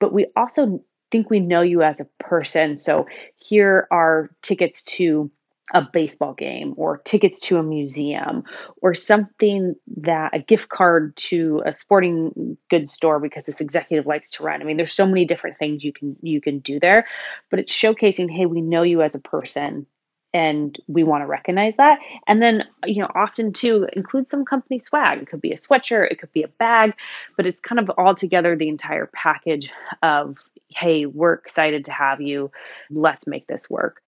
but 0.00 0.12
we 0.12 0.26
also 0.36 0.82
think 1.10 1.30
we 1.30 1.40
know 1.40 1.62
you 1.62 1.82
as 1.82 2.00
a 2.00 2.06
person. 2.18 2.76
So 2.76 3.06
here 3.36 3.86
are 3.90 4.30
tickets 4.42 4.82
to 4.84 5.30
a 5.74 5.82
baseball 5.82 6.32
game 6.32 6.74
or 6.76 6.98
tickets 6.98 7.40
to 7.40 7.58
a 7.58 7.62
museum 7.62 8.44
or 8.82 8.94
something 8.94 9.74
that 9.96 10.34
a 10.34 10.38
gift 10.38 10.68
card 10.68 11.14
to 11.16 11.62
a 11.66 11.72
sporting 11.72 12.56
goods 12.70 12.92
store 12.92 13.18
because 13.18 13.46
this 13.46 13.60
executive 13.60 14.06
likes 14.06 14.30
to 14.30 14.44
run. 14.44 14.60
I 14.60 14.64
mean, 14.64 14.76
there's 14.76 14.92
so 14.92 15.06
many 15.06 15.24
different 15.24 15.58
things 15.58 15.82
you 15.82 15.92
can 15.92 16.16
you 16.22 16.40
can 16.40 16.60
do 16.60 16.78
there, 16.78 17.06
but 17.50 17.58
it's 17.58 17.72
showcasing, 17.72 18.30
hey, 18.30 18.46
we 18.46 18.60
know 18.60 18.82
you 18.82 19.02
as 19.02 19.14
a 19.14 19.20
person 19.20 19.86
and 20.32 20.78
we 20.86 21.02
want 21.02 21.22
to 21.22 21.26
recognize 21.26 21.76
that. 21.76 21.98
And 22.28 22.42
then, 22.42 22.64
you 22.84 23.00
know, 23.00 23.10
often 23.14 23.52
too 23.52 23.88
include 23.94 24.28
some 24.28 24.44
company 24.44 24.78
swag. 24.78 25.22
It 25.22 25.28
could 25.28 25.40
be 25.40 25.52
a 25.52 25.56
sweatshirt, 25.56 26.10
it 26.10 26.20
could 26.20 26.32
be 26.32 26.42
a 26.42 26.48
bag, 26.48 26.94
but 27.36 27.46
it's 27.46 27.60
kind 27.60 27.78
of 27.78 27.90
all 27.96 28.14
together 28.14 28.54
the 28.54 28.68
entire 28.68 29.10
package 29.14 29.72
of, 30.02 30.38
hey, 30.68 31.06
we're 31.06 31.32
excited 31.32 31.84
to 31.86 31.92
have 31.92 32.20
you. 32.20 32.50
Let's 32.90 33.26
make 33.26 33.46
this 33.46 33.70
work. 33.70 34.02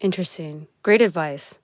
Interesting. 0.00 0.68
Great 0.82 1.02
advice. 1.02 1.58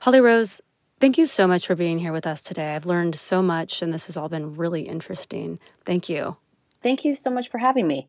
Holly 0.00 0.20
Rose, 0.20 0.60
thank 1.00 1.16
you 1.16 1.26
so 1.26 1.46
much 1.46 1.66
for 1.66 1.74
being 1.74 1.98
here 1.98 2.12
with 2.12 2.26
us 2.26 2.40
today. 2.40 2.74
I've 2.74 2.86
learned 2.86 3.16
so 3.16 3.42
much, 3.42 3.82
and 3.82 3.92
this 3.92 4.06
has 4.06 4.16
all 4.16 4.28
been 4.28 4.54
really 4.54 4.82
interesting. 4.82 5.58
Thank 5.84 6.08
you. 6.08 6.36
Thank 6.82 7.04
you 7.04 7.14
so 7.14 7.30
much 7.30 7.48
for 7.48 7.58
having 7.58 7.86
me. 7.86 8.08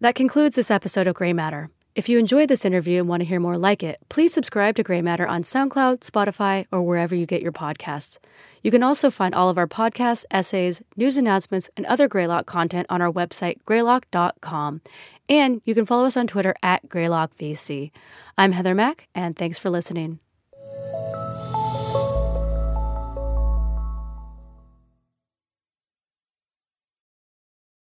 That 0.00 0.14
concludes 0.14 0.56
this 0.56 0.70
episode 0.70 1.06
of 1.06 1.16
Greymatter. 1.16 1.68
If 1.94 2.08
you 2.08 2.18
enjoyed 2.18 2.48
this 2.48 2.64
interview 2.64 3.00
and 3.00 3.08
want 3.08 3.22
to 3.22 3.28
hear 3.28 3.40
more 3.40 3.58
like 3.58 3.82
it, 3.82 3.98
please 4.08 4.32
subscribe 4.32 4.76
to 4.76 4.84
Greymatter 4.84 5.28
on 5.28 5.42
SoundCloud, 5.42 5.98
Spotify, 6.00 6.66
or 6.70 6.80
wherever 6.82 7.12
you 7.12 7.26
get 7.26 7.42
your 7.42 7.50
podcasts. 7.50 8.18
You 8.62 8.70
can 8.70 8.84
also 8.84 9.10
find 9.10 9.34
all 9.34 9.48
of 9.48 9.58
our 9.58 9.66
podcasts, 9.66 10.24
essays, 10.30 10.80
news 10.96 11.16
announcements, 11.16 11.70
and 11.76 11.84
other 11.86 12.06
Greylock 12.06 12.46
content 12.46 12.86
on 12.88 13.02
our 13.02 13.10
website, 13.10 13.56
greylock.com. 13.66 14.80
And 15.28 15.60
you 15.64 15.74
can 15.74 15.84
follow 15.86 16.06
us 16.06 16.16
on 16.16 16.26
Twitter 16.26 16.54
at 16.62 16.88
GreylockVC. 16.88 17.90
I'm 18.38 18.52
Heather 18.52 18.74
Mack, 18.74 19.08
and 19.14 19.36
thanks 19.36 19.58
for 19.58 19.68
listening. 19.68 20.20